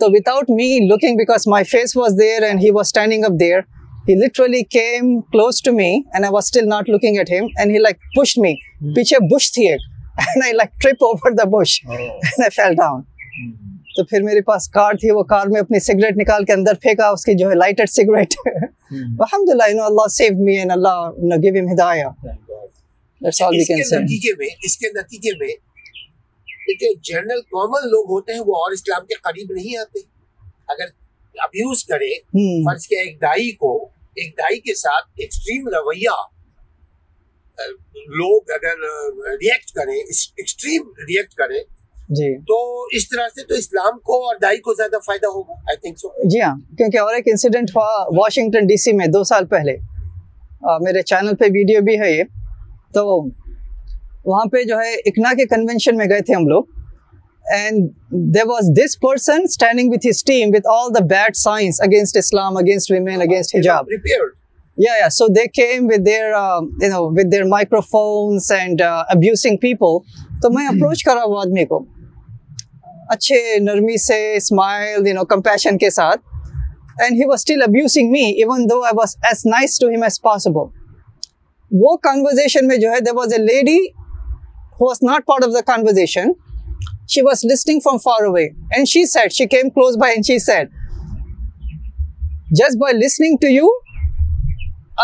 So 0.00 0.10
without 0.10 0.48
me 0.48 0.88
looking, 0.88 1.16
because 1.16 1.46
my 1.46 1.62
face 1.62 1.94
was 1.94 2.16
there 2.16 2.44
and 2.44 2.60
he 2.60 2.70
was 2.70 2.88
standing 2.88 3.24
up 3.24 3.38
there, 3.38 3.66
he 4.06 4.14
literally 4.22 4.64
came 4.64 5.08
close 5.32 5.60
to 5.60 5.72
me 5.72 6.04
and 6.12 6.24
I 6.26 6.30
was 6.30 6.46
still 6.46 6.66
not 6.66 6.88
looking 6.88 7.18
at 7.18 7.28
him 7.28 7.48
and 7.56 7.70
he 7.76 7.80
like 7.88 7.98
pushed 8.18 8.40
me. 8.46 8.54
پیچھے 8.94 9.16
hmm. 9.16 9.26
bush 9.34 9.50
تھی 9.54 9.66
ایک 9.70 9.82
and 10.22 10.44
I 10.46 10.48
like 10.60 10.72
trip 10.84 11.02
over 11.08 11.30
the 11.36 11.44
bush 11.52 11.74
oh. 11.86 11.96
and 12.30 12.44
I 12.46 12.48
fell 12.58 12.78
down. 12.82 13.04
Hmm. 13.36 13.52
تو 13.96 14.02
پھر 14.10 14.22
میرے 14.22 14.40
پاس 14.48 14.68
کار 14.76 14.92
تھی 15.00 15.10
وہ 15.16 15.22
کار 15.32 15.46
میں 15.54 15.60
اپنی 15.60 15.78
سگریٹ 15.86 16.16
نکال 16.20 16.44
کے 16.44 16.52
اندر 16.52 16.74
پھینکا 16.82 17.08
اس 17.16 17.24
کی 17.24 17.32
جو 17.42 17.50
ہے 17.50 17.54
لائٹڈ 17.54 17.90
سگریٹ 17.90 18.34
الحمد 18.46 19.48
للہ 19.50 19.68
you 19.70 19.76
know 19.76 19.84
Allah 19.84 20.08
save 20.16 20.38
me 20.44 20.56
and 20.58 20.72
Allah 20.76 21.00
you 21.20 21.26
know 21.32 21.36
gave 21.42 21.54
him 21.60 21.68
ہدایا 21.72 22.08
that's 22.24 23.42
all 23.46 23.54
we 23.58 23.64
can 23.72 23.82
say 23.88 23.98
نتیجے 24.04 24.32
میں 24.38 24.48
اس 24.68 24.76
کے 24.84 24.90
نتیجے 24.98 25.32
میں 25.40 25.54
کہ 26.80 26.92
جنرل 27.10 27.40
کامن 27.56 27.86
لوگ 27.94 28.10
ہوتے 28.14 28.32
ہیں 28.32 28.40
وہ 28.46 28.56
اور 28.62 28.72
اسلام 28.78 29.06
کے 29.08 29.14
قریب 29.28 29.52
نہیں 29.56 29.76
آتے 29.80 30.00
اگر 30.76 30.86
ابیوز 31.44 31.84
کرے 31.88 32.14
فرض 32.70 32.86
کے 32.86 32.96
ایک 33.02 33.20
دائی 33.22 33.50
کو 33.62 33.72
ایک 34.20 34.32
دائی 34.38 34.58
کے 34.60 34.74
ساتھ 34.74 35.10
ایکسٹریم 35.20 35.68
رویہ 35.74 36.18
لوگ 38.18 38.50
اگر 38.54 38.82
ریئیکٹ 39.40 39.70
کریں 39.74 39.94
ایکسٹریم 39.94 40.88
ریئیکٹ 41.08 41.34
کریں 41.38 41.58
جی 42.16 42.34
تو 42.48 42.58
اس 42.96 43.08
طرح 43.08 43.28
سے 43.34 43.44
تو 43.48 43.54
اسلام 43.54 43.98
کو 44.08 44.16
اور 44.26 44.36
دائی 44.42 44.58
کو 44.60 44.74
زیادہ 44.76 44.98
فائدہ 45.06 45.26
ہوگا 45.34 45.52
آئی 45.70 45.76
تھنک 45.82 45.98
سو 45.98 46.08
جی 46.30 46.40
ہاں 46.42 46.54
کیونکہ 46.78 46.98
اور 47.00 47.14
ایک 47.14 47.28
انسیڈنٹ 47.32 47.70
ہوا 47.76 48.04
واشنگٹن 48.20 48.66
ڈی 48.66 48.76
سی 48.82 48.92
میں 48.96 49.06
دو 49.14 49.22
سال 49.32 49.46
پہلے 49.54 49.76
میرے 50.86 51.02
چینل 51.12 51.36
پہ 51.40 51.44
ویڈیو 51.54 51.80
بھی 51.84 51.98
ہے 52.00 52.10
یہ 52.12 52.22
تو 52.94 53.04
وہاں 54.30 54.44
پہ 54.52 54.62
جو 54.64 54.78
ہے 54.80 54.94
اکنا 55.10 55.32
کے 55.36 55.44
کنونشن 55.54 55.96
میں 55.96 56.06
گئے 56.10 56.20
تھے 56.26 56.34
ہم 56.34 56.46
لوگ 56.48 56.64
اپروچ 57.52 59.02
کرا 71.04 71.24
آدمی 71.36 71.64
کو 71.64 71.84
اچھے 73.08 73.58
نرمی 73.62 73.96
سے 74.02 74.36
part 85.26 85.44
of 85.44 85.54
the 85.54 85.60
conversation 85.66 86.30
she 87.08 87.22
was 87.22 87.44
listening 87.44 87.80
from 87.80 87.98
far 87.98 88.24
away 88.24 88.54
and 88.72 88.88
she 88.88 89.04
said 89.04 89.32
she 89.32 89.46
came 89.46 89.70
close 89.70 89.96
by 89.96 90.10
and 90.12 90.24
she 90.26 90.38
said 90.38 90.70
just 92.54 92.78
by 92.78 92.92
listening 93.04 93.36
to 93.44 93.48
you 93.58 93.66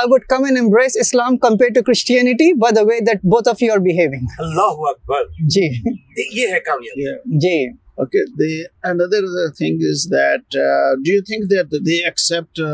i 0.01 0.05
would 0.13 0.27
come 0.33 0.45
and 0.45 0.57
embrace 0.63 0.95
islam 1.05 1.39
compared 1.39 1.75
to 1.75 1.83
christianity 1.83 2.53
by 2.65 2.71
the 2.79 2.85
way 2.85 3.01
that 3.09 3.23
both 3.23 3.47
of 3.47 3.61
you 3.67 3.71
are 3.77 3.81
behaving 3.89 4.25
allahu 4.47 4.89
akbar 4.95 5.21
ji 5.57 5.67
ye 6.39 6.49
hai 6.55 6.61
kaam 6.71 6.85
ji 7.45 7.59
okay 8.05 8.21
the 8.41 8.49
another 8.91 9.21
thing 9.61 9.79
is 9.93 10.03
that 10.11 10.59
uh, 10.67 10.91
do 11.05 11.15
you 11.17 11.23
think 11.31 11.49
that 11.53 11.73
they 11.89 11.99
accept 12.11 12.61
uh, 12.67 12.69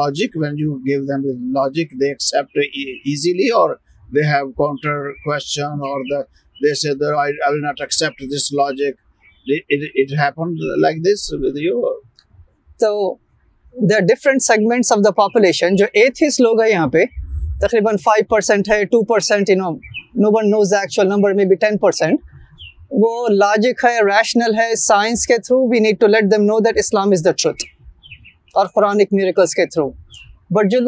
logic 0.00 0.36
when 0.42 0.60
you 0.64 0.74
give 0.90 1.08
them 1.12 1.24
the 1.30 1.34
logic 1.56 1.96
they 2.02 2.12
accept 2.16 2.60
e 2.82 2.84
easily 3.14 3.48
or 3.62 3.70
they 4.18 4.28
have 4.28 4.52
counter 4.60 4.94
question 5.24 5.82
or 5.88 5.96
the 6.12 6.20
تو 6.60 6.66
ایس 6.68 6.92
لوگ 8.52 8.80
وہ 23.02 23.10
logic 23.30 23.82
ہے 23.84 23.90
rational 24.06 24.54
ہے 24.58 24.64
science 24.76 25.20
کے 25.26 25.34
through 25.46 26.08
know 26.44 26.54
that Islam 26.60 27.10
is 27.12 27.20
the 27.24 27.30
truth 27.42 27.62
اور 28.54 28.64
جو 30.70 30.78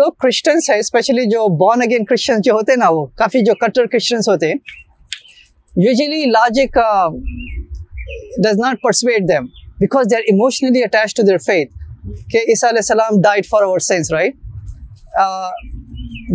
بارن 1.59 1.81
again 1.83 2.05
Christian 2.05 2.37
جو 2.45 2.53
ہوتے 2.53 2.73
ہیں 2.73 2.77
نا 2.81 2.89
وہ 2.93 3.05
کافی 3.19 3.43
جو 3.45 3.55
کٹر 3.67 3.87
کرسچنس 3.91 4.29
ہوتے 4.29 4.47
ہیں 4.53 4.59
usually 5.81 6.25
logic 6.31 6.77
does 8.45 8.59
not 8.61 8.81
participate 8.83 9.23
them 9.29 9.45
because 9.81 10.07
they 10.11 10.17
are 10.17 10.21
emotionally 10.33 10.83
attach 10.83 11.15
to 11.17 11.23
their 11.27 11.37
faith 11.45 11.73
کہ 12.33 12.39
اس 12.53 12.65
علیہ 12.65 12.79
السلام 12.79 13.21
died 13.25 13.47
for 13.51 13.79
sins 13.87 14.11
right 14.13 14.35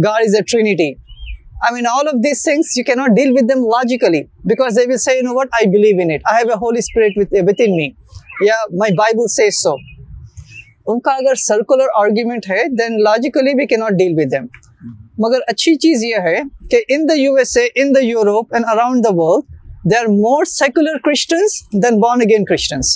God 0.06 0.22
is 0.26 0.36
a 0.36 0.42
Trinity 0.52 0.90
I 0.90 1.74
mean 1.74 1.88
all 1.98 2.08
of 2.08 2.24
these 2.24 2.44
things 2.44 2.78
you 2.78 2.84
can 2.88 2.94
not 2.98 3.16
deal 3.18 3.32
with 3.36 3.44
them 3.54 3.64
logically 3.76 4.22
because 4.54 4.80
they 4.80 5.16
will 5.34 5.46
I 5.60 5.70
believe 5.78 6.00
in 6.10 6.26
I 6.32 6.48
a 6.48 6.58
Holy 6.64 6.80
Spirit 6.88 7.62
in 7.68 7.80
یا 8.48 8.56
my 8.80 8.96
Bible 9.04 9.28
سے 9.36 9.46
ان 10.90 11.00
کا 11.06 11.12
اگر 11.14 11.36
circular 11.48 11.98
argument 12.04 12.50
ہے 12.50 12.64
دین 12.84 13.02
logically 13.10 13.54
we 13.60 13.66
کی 13.68 13.76
not 13.86 13.98
deal 14.00 14.20
with 14.20 14.32
them 14.32 14.46
مگر 15.26 15.40
اچھی 15.52 15.76
چیز 15.86 16.04
یہ 16.04 16.16
ہے 16.30 16.38
کہ 16.72 16.82
in 16.96 17.08
the 17.10 17.14
U 17.20 17.34
S 17.42 17.56
A 17.58 17.68
in 17.82 17.94
the 17.96 18.04
Europe 18.04 18.54
and 18.56 18.66
around 18.74 19.04
the 19.04 19.10
world 19.22 19.52
they 19.92 19.98
are 19.98 20.06
more 20.14 20.46
secular 20.52 20.98
Christians 21.06 21.60
than 21.84 22.00
born 22.02 22.22
again 22.28 22.46
Christians 22.52 22.94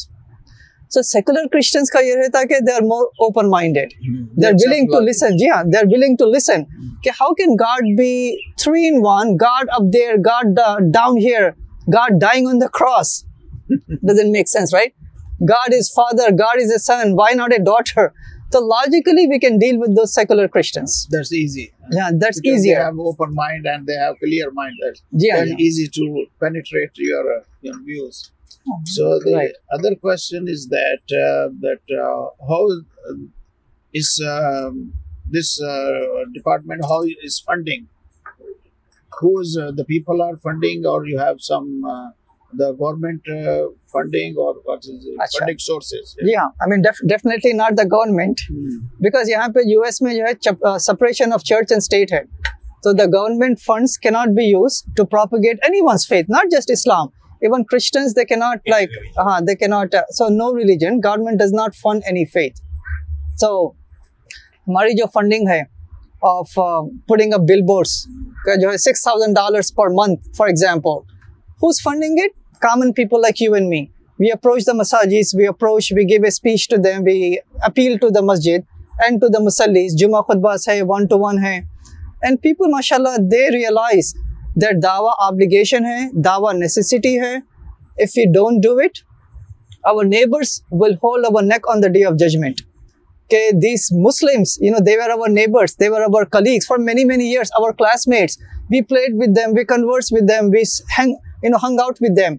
so 0.93 1.01
secular 1.09 1.47
Christians 1.51 1.91
کا 1.91 1.99
یہ 2.05 2.13
رہتا 2.21 2.43
کہ 2.49 2.59
they 2.67 2.71
are 2.73 2.83
more 2.91 3.05
open 3.25 3.49
minded 3.49 3.93
they 4.41 4.47
are 4.47 4.53
willing 4.65 4.87
to 4.93 4.99
listen 5.07 5.35
جی 5.37 5.49
ہاں 5.49 5.61
they 5.73 5.77
are 5.77 5.85
willing 5.95 6.15
to 6.19 6.25
listen 6.33 6.63
کہ 7.03 7.09
how 7.19 7.33
can 7.41 7.55
God 7.59 7.89
be 7.97 8.11
three 8.63 8.87
in 8.89 8.99
one 9.05 9.35
God 9.41 9.69
up 9.79 9.93
there 9.93 10.15
God 10.31 10.55
down 10.93 11.17
here 11.27 11.49
God 11.95 12.19
dying 12.21 12.47
on 12.49 12.61
the 12.61 12.67
cross 12.79 13.19
doesn't 14.07 14.29
make 14.37 14.49
sense 14.49 14.73
right 14.73 14.93
God 15.49 15.73
is 15.77 15.91
father 15.95 16.31
God 16.43 16.61
is 16.63 16.71
a 16.71 16.77
son 16.85 17.13
why 17.19 17.35
not 17.37 17.53
a 17.57 17.63
daughter 17.65 18.05
people 39.87 40.21
are 40.21 40.35
funding 40.43 40.85
اور 40.89 41.05
government 42.59 43.29
جی 45.01 45.13
ہاں 50.19 50.77
separation 50.77 51.33
of 51.33 51.43
church 51.43 51.71
and 51.71 51.81
state 51.81 52.13
ہے 52.13 52.21
بل 52.83 53.57
boards 53.57 53.99
کا 54.05 54.15
جو 68.55 68.71
ہے 68.71 68.77
six 68.77 69.03
thousand 69.03 69.35
dollars 69.35 69.73
per 69.75 69.89
month 69.97 70.27
for 70.37 70.47
example 70.47 70.97
common 72.61 72.91
people 72.95 73.21
like 73.21 73.41
you 73.41 73.53
and 73.53 73.67
me 73.69 73.81
we 74.19 74.31
approach 74.31 74.65
the 74.65 74.73
مساجی 79.39 79.87
جمعہ 79.99 80.35
ماشاء 82.71 82.95
اللہ 82.97 83.15
دے 83.31 83.43
ریلائزیشن 83.55 85.81
ہے 85.85 85.99
داوا 86.25 86.51
نیسسٹی 86.57 87.15
ہے 87.19 87.35
these 93.65 93.83
Muslim 94.05 94.39
they 94.85 94.93
are 95.01 95.09
our 95.15 95.29
neighbours 95.29 95.65
colleagues 96.37 96.63
for 96.67 96.77
many 96.85 97.03
many 97.13 97.25
years 97.29 97.49
our 97.59 97.71
class 97.79 98.01
mates 98.15 98.33
we 98.71 98.79
played 98.93 99.09
with 99.21 99.29
them 99.37 99.49
we 99.57 99.63
converse 99.75 100.05
without 100.31 101.87
with 102.01 102.13
them 102.17 102.33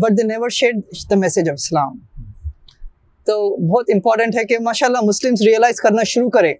but 0.00 0.16
they 0.18 0.22
never 0.26 0.48
share 0.58 0.72
the 1.10 1.16
message 1.18 1.48
of 1.50 1.54
اسلام 1.58 1.98
تو 3.26 3.34
بہت 3.72 3.90
important 3.94 4.36
ہے 4.36 4.44
کہ 4.52 4.56
ماشاء 4.62 4.86
اللہ 4.86 5.04
مسلم 5.06 5.34
realise 5.46 5.80
کرنا 5.80 6.02
شروع 6.12 6.30
کرے 6.36 6.52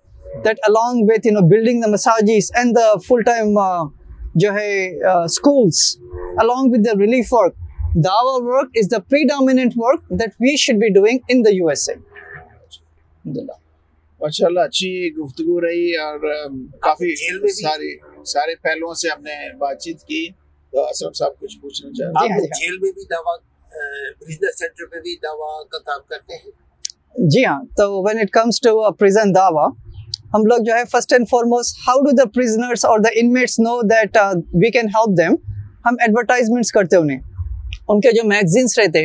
that 0.45 0.59
along 0.69 1.03
with 1.11 1.27
you 1.27 1.33
know 1.39 1.47
building 1.49 1.81
the 1.85 1.91
مساجز 1.93 2.51
and 2.61 2.75
the 2.77 2.93
full 3.09 3.23
time 3.27 3.59
جو 4.43 4.53
ہے 4.55 4.69
schools 5.25 5.81
along 6.43 6.73
with 6.73 6.81
the 6.87 6.93
relief 7.03 7.33
work 7.33 7.55
the 8.05 8.11
our 8.21 8.43
work 8.53 8.77
is 8.83 8.91
the 8.93 8.99
predominant 9.35 9.73
work 9.85 10.09
that 10.21 10.35
we 10.41 10.55
should 10.65 10.77
be 10.83 10.93
doing 11.01 11.19
in 11.29 11.45
the 11.45 11.55
U 11.55 11.69
S 11.69 11.89
A 11.91 11.95
ماشاء 14.21 14.47
اللہ 14.47 14.61
اچھی 14.61 15.09
گفتگو 15.15 15.61
رہی 15.61 15.95
اور 16.03 16.29
um, 16.35 16.61
کافی 16.83 17.15
سارے 17.63 17.91
سارے 18.33 18.55
پہلوؤں 18.63 18.95
سے 19.05 19.09
ہم 19.17 19.23
نے 19.23 19.55
بات 19.59 19.81
چیت 19.83 20.03
کی 20.09 20.27
صاحب 20.73 21.35
کچھ 21.41 21.59
پوچھنا 21.61 21.89
ہیں 22.23 22.29
جی، 22.29 22.47
جیل 22.59 22.79
میں 22.81 22.91
بھی 22.91 23.07
بھی 24.37 24.51
سینٹر 24.57 24.87
کا 25.23 25.79
کام 25.87 26.01
کرتے 26.09 27.27
جی 27.33 27.45
ہاں 27.45 27.61
تو 27.77 28.05
ہم 28.05 29.33
ہم 30.35 30.45
لوگ 30.51 30.59
جو 30.65 30.75
ہے 30.75 30.83
first 30.91 31.13
and 31.13 31.27
foremost 31.31 31.79
how 31.87 31.99
do 32.05 32.11
the 32.11 32.23
the 32.25 32.29
prisoners 32.35 32.85
اور 32.85 33.01
inmates 33.15 33.59
know 33.61 33.81
that 33.89 34.17
we 34.63 34.71
can 34.77 34.87
help 34.95 35.17
them 35.19 35.35
advertisements 36.07 36.71
کرتے 36.73 36.97
انہیں 36.97 37.19
ان 37.89 38.01
کے 38.07 38.13
جو 38.17 38.23
میگزینس 38.29 38.79
رہتے 38.79 39.05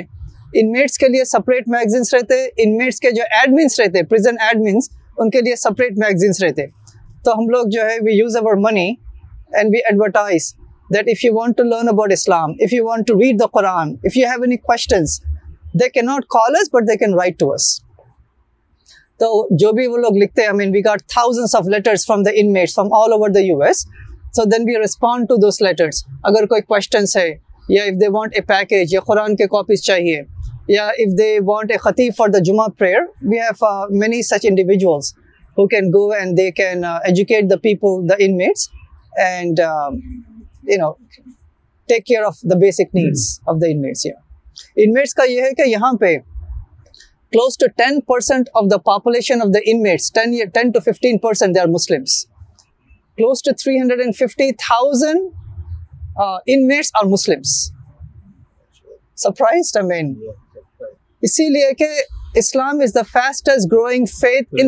انمیٹس 0.61 0.97
کے 0.97 1.07
لیے 1.07 1.23
سپریٹ 1.25 1.65
سپریٹ 1.67 1.67
میگزینس 1.77 2.13
میگزینس 2.13 2.13
رہتے 2.29 2.35
رہتے 2.37 2.37
رہتے 2.37 2.53
انمیٹس 2.69 2.99
کے 2.99 3.07
کے 3.09 3.15
جو 3.15 3.23
ایڈمنس 3.41 3.79
ایڈمنس 3.79 4.89
پریزن 5.75 6.05
ان 6.05 6.55
لیے 6.57 6.67
تو 7.25 7.31
ہم 7.39 7.49
لوگ 7.49 7.65
جو 7.71 7.85
ہے 7.89 7.97
we 8.01 8.11
we 8.11 8.17
use 8.17 8.35
our 8.37 8.57
money 8.69 8.87
and 9.59 9.75
advertise 9.89 10.51
that 10.93 11.07
if 11.09 11.23
you 11.23 11.33
want 11.35 11.57
to 11.57 11.63
learn 11.63 11.87
about 11.89 12.11
Islam 12.11 12.51
if 12.65 12.73
you 12.73 12.85
want 12.85 13.07
to 13.07 13.19
read 13.21 13.39
the 13.39 13.45
Quran 13.53 13.89
if 14.09 14.15
you 14.17 14.27
have 14.29 14.43
an 14.43 14.55
can 14.57 16.05
not 16.05 16.25
call 16.35 16.55
they 16.87 16.95
کی 17.05 17.45
جو 19.59 19.71
بھی 19.73 19.85
وہ 19.87 19.97
لوگ 19.97 20.17
لکھتے 20.21 20.41
ہیں 20.41 20.65
U 23.45 23.61
S 23.61 23.81
so 24.35 24.43
then 24.51 24.67
we 24.69 24.77
respond 24.81 25.27
to 25.29 25.35
letters 25.65 26.03
اگر 26.31 26.45
کوئی 26.49 26.61
questions 26.61 27.17
ہے 27.17 27.27
if 27.75 27.99
they 28.01 28.07
want 28.17 28.35
a 28.35 28.41
package 28.47 28.93
یا 28.93 28.99
قرآن 29.07 29.35
کے 29.35 29.47
کاپیز 29.55 29.83
چاہیے 29.85 30.21
یا 30.75 30.87
اف 30.87 31.17
دے 31.17 31.31
وانٹ 31.47 31.71
اے 31.71 31.77
خطیف 31.87 32.15
فار 32.17 32.27
دا 32.37 32.43
جمعہ 32.45 32.67
prayer 32.79 33.01
we 33.29 33.39
have 33.39 33.73
many 33.99 34.21
such 34.29 34.45
individuals 34.49 35.13
can 35.71 35.87
go 35.93 36.07
and 36.19 36.37
they 36.37 36.49
can 36.61 36.83
educate 36.85 37.49
the 37.49 37.55
people 37.63 38.09
the 38.09 38.15
inmates 38.25 38.67
and 39.27 39.59
inmates 40.67 42.37
کا 45.13 45.23
یہاں 45.67 45.93
پہ 46.01 46.09
hundred 53.75 54.03
surprise 59.17 59.67
the 62.95 63.01
fastest 63.11 63.61
growing 63.71 64.03
faith 64.17 64.47
in 64.61 64.67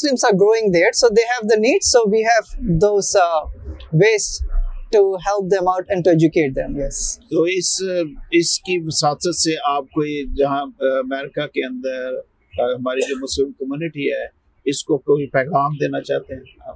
کوئی 9.91 10.23
جہاں 10.37 10.61
America 10.91 11.47
کے 11.47 11.65
اندر 11.65 12.13
ہماری 12.59 13.01
جو 13.09 13.15
مسلم 13.21 13.51
کمیونٹی 13.51 14.09
ہے 14.11 14.25
اس 14.71 14.83
کو 14.89 14.97
کوئی 14.97 15.27
پیغام 15.37 15.73
دینا 15.79 16.01
چاہتے 16.01 16.35
ہیں 16.35 16.75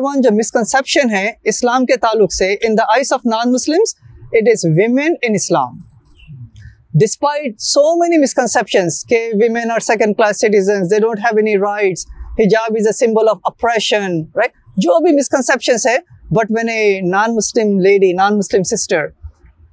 ون 0.00 0.20
جو 0.20 0.34
مسکنسن 0.36 1.10
ہے 1.10 1.30
اسلام 1.44 1.84
کے 1.86 1.96
تعلق 1.96 2.32
سے 2.34 2.54
in 2.62 2.78
the 2.78 2.84
eyes 2.94 3.12
of 3.12 3.26
non 3.34 3.54
Islam 5.34 5.78
despite 7.02 7.60
so 7.64 7.82
many 8.00 8.16
misconceptions 10.16 11.14
operation 13.44 14.20
جو 14.84 14.98
بھی 15.04 15.12
مسکنس 15.18 15.86
ہے 15.86 15.96
but 16.36 16.50
when 16.56 16.68
a 16.74 16.84
non 17.10 17.34
Muslim 17.34 17.78
lady 17.86 18.12
non 18.16 18.36
Muslim 18.36 18.62
sister 18.74 19.06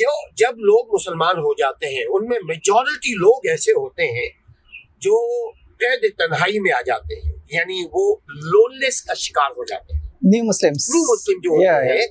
جو 0.00 0.10
جب 0.40 0.56
لوگ 0.68 0.94
مسلمان 0.94 1.36
ہو 1.42 1.52
جاتے 1.58 1.86
ہیں 1.94 2.04
ان 2.14 2.26
میں 2.28 2.38
میجورٹی 2.46 3.12
لوگ 3.18 3.46
ایسے 3.50 3.72
ہوتے 3.76 4.06
ہیں 4.16 4.28
جو 5.06 5.18
قید 5.82 6.06
تنہائی 6.18 6.60
میں 6.64 6.72
آ 6.78 6.80
جاتے 6.86 7.18
ہیں 7.20 7.32
یعنی 7.58 7.80
وہ 7.92 8.06
کا 9.06 9.14
شکار 9.26 9.50
ہو 9.58 9.64
جاتے 9.72 9.92
ہیں 9.92 10.00
ہیں 10.02 10.30
نیو 10.32 10.42
نیو 10.42 10.48
مسلم 10.48 10.78
مسلم 11.14 11.40
جو 11.46 11.50
ہوتے 11.50 12.06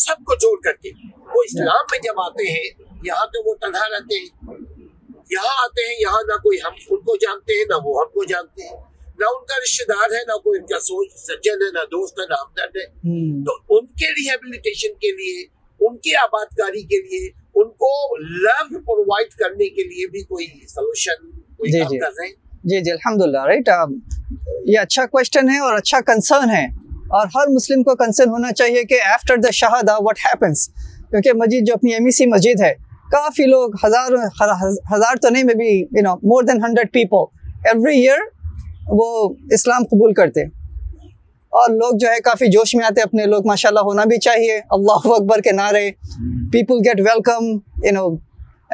سب 0.06 0.22
کو 0.30 0.36
جوڑ 0.46 0.54
کر 0.70 0.78
کے 0.86 0.94
وہ 1.36 1.42
اسلام 1.50 1.92
میں 1.94 1.98
جب 2.08 2.20
آتے 2.28 2.48
ہیں 2.54 2.64
یہاں 3.10 3.26
تو 3.34 3.44
وہ 3.50 3.54
تنہا 3.66 3.86
رہتے 3.98 4.22
ہیں 4.22 4.88
یہاں 5.38 5.56
آتے 5.68 5.88
ہیں 5.92 5.98
یہاں 6.06 6.22
نہ 6.34 6.38
کوئی 6.48 6.62
ہم 6.66 6.80
ان 6.90 7.04
کو 7.10 7.16
جانتے 7.28 7.58
ہیں 7.62 7.68
نہ 7.74 7.82
وہ 7.88 8.00
ہم 8.02 8.14
کو 8.18 8.24
جانتے 8.36 8.68
ہیں 8.70 8.82
نہ 9.20 9.24
ان 9.34 9.44
کا 9.50 9.58
رشتے 9.64 9.84
دار 9.92 10.14
ہے 10.16 10.20
نہ 10.28 10.36
کوئی 10.44 10.58
ان 10.60 10.66
کا 10.70 10.78
سوچ 10.86 11.12
سجن 11.26 11.62
ہے 11.64 11.70
نہ 11.76 11.82
دوست 11.94 12.18
ہے 12.20 12.24
نہ 12.32 12.38
ہمدرد 12.42 12.76
ہے 12.80 12.86
تو 13.48 13.56
ان 13.76 13.86
کے 14.02 14.10
ریہیبلیٹیشن 14.20 14.94
کے 15.04 15.10
لیے 15.22 15.36
ان 15.88 15.96
کی 16.06 16.14
آباد 16.22 16.54
کاری 16.60 16.82
کے 16.92 17.00
لیے 17.08 17.20
ان 17.62 17.68
کو 17.84 17.90
لو 18.46 18.62
پرووائڈ 18.90 19.34
کرنے 19.42 19.68
کے 19.76 19.82
لیے 19.92 20.06
بھی 20.14 20.22
کوئی 20.32 20.46
سلوشن 20.74 21.26
کوئی 21.30 21.72
جی، 21.72 21.80
کام 21.82 21.90
جی۔ 21.92 21.98
کر 22.04 22.16
رہے 22.18 22.26
ہیں 22.26 22.32
جی 22.72 22.80
جی 22.84 22.90
الحمد 22.90 23.22
للہ 23.26 23.44
رائٹ 23.52 23.68
یہ 24.72 24.78
اچھا 24.78 25.04
کوشچن 25.14 25.48
ہے 25.50 25.58
اور 25.68 25.74
اچھا 25.76 26.00
کنسرن 26.12 26.50
ہے 26.56 26.64
اور 27.16 27.26
ہر 27.34 27.48
مسلم 27.54 27.82
کو 27.88 27.94
کنسرن 28.04 28.28
ہونا 28.36 28.52
چاہیے 28.60 28.84
کہ 28.92 29.00
آفٹر 29.12 29.36
دا 29.46 29.50
شہادا 29.62 29.96
وٹ 30.06 30.18
ہیپنس 30.24 30.66
کیونکہ 31.10 31.32
مسجد 31.42 31.66
جو 31.66 31.74
اپنی 31.74 31.92
ایم 31.94 32.04
ای 32.04 32.10
سی 32.18 32.26
مسجد 32.34 32.62
ہے 32.64 32.72
کافی 33.12 33.46
لوگ 33.46 33.74
ہزار 33.84 34.12
ہزار 34.94 35.16
تو 35.22 35.28
نہیں 35.34 35.44
میں 35.50 35.54
بھی 35.54 35.68
you 35.78 36.02
know 36.04 36.14
more 36.30 36.42
than 36.52 36.62
hundred 36.64 36.92
people 36.92 37.24
every 37.70 37.98
year 38.00 38.24
وہ 38.98 39.06
اسلام 39.54 39.84
قبول 39.90 40.14
کرتے 40.14 40.42
اور 41.58 41.70
لوگ 41.74 41.96
جو 42.00 42.08
ہے 42.12 42.20
کافی 42.24 42.46
جوش 42.50 42.74
میں 42.74 42.84
آتے 42.84 43.00
اپنے 43.02 43.24
لوگ 43.26 43.46
ماشاءاللہ 43.48 43.80
ہونا 43.88 44.04
بھی 44.12 44.18
چاہیے 44.24 44.56
اللہ 44.76 45.06
اکبر 45.14 45.40
کے 45.44 45.52
نعرے 45.52 45.90
people 46.52 46.78
get 46.88 47.00
welcome 47.06 47.46
you 47.86 47.92
know 47.94 48.06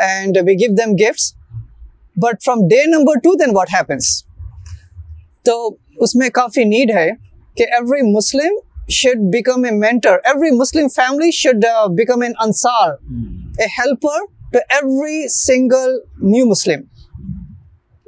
and 0.06 0.38
we 0.46 0.52
gave 0.60 0.74
them 0.78 0.94
gifts 1.04 1.32
but 2.24 2.42
from 2.44 2.66
day 2.68 2.82
number 2.96 3.18
two 3.24 3.34
then 3.44 3.56
what 3.56 3.74
happens 3.74 4.08
تو 5.44 5.54
اس 6.06 6.14
میں 6.20 6.28
کافی 6.40 6.64
نیڈ 6.68 6.90
ہے 6.96 7.08
کہ 7.56 7.64
every 7.76 8.02
Muslim 8.16 8.56
should 9.00 9.28
become 9.32 9.64
a 9.64 9.70
mentor 9.76 10.16
every 10.32 10.50
Muslim 10.56 10.88
family 10.94 11.30
should 11.40 11.64
become 11.96 12.22
an 12.22 12.32
انصار 12.44 12.90
a 13.60 13.66
helper 13.78 14.24
to 14.52 14.58
every 14.76 15.26
single 15.36 15.94
new 16.30 16.46
مسلم 16.50 16.80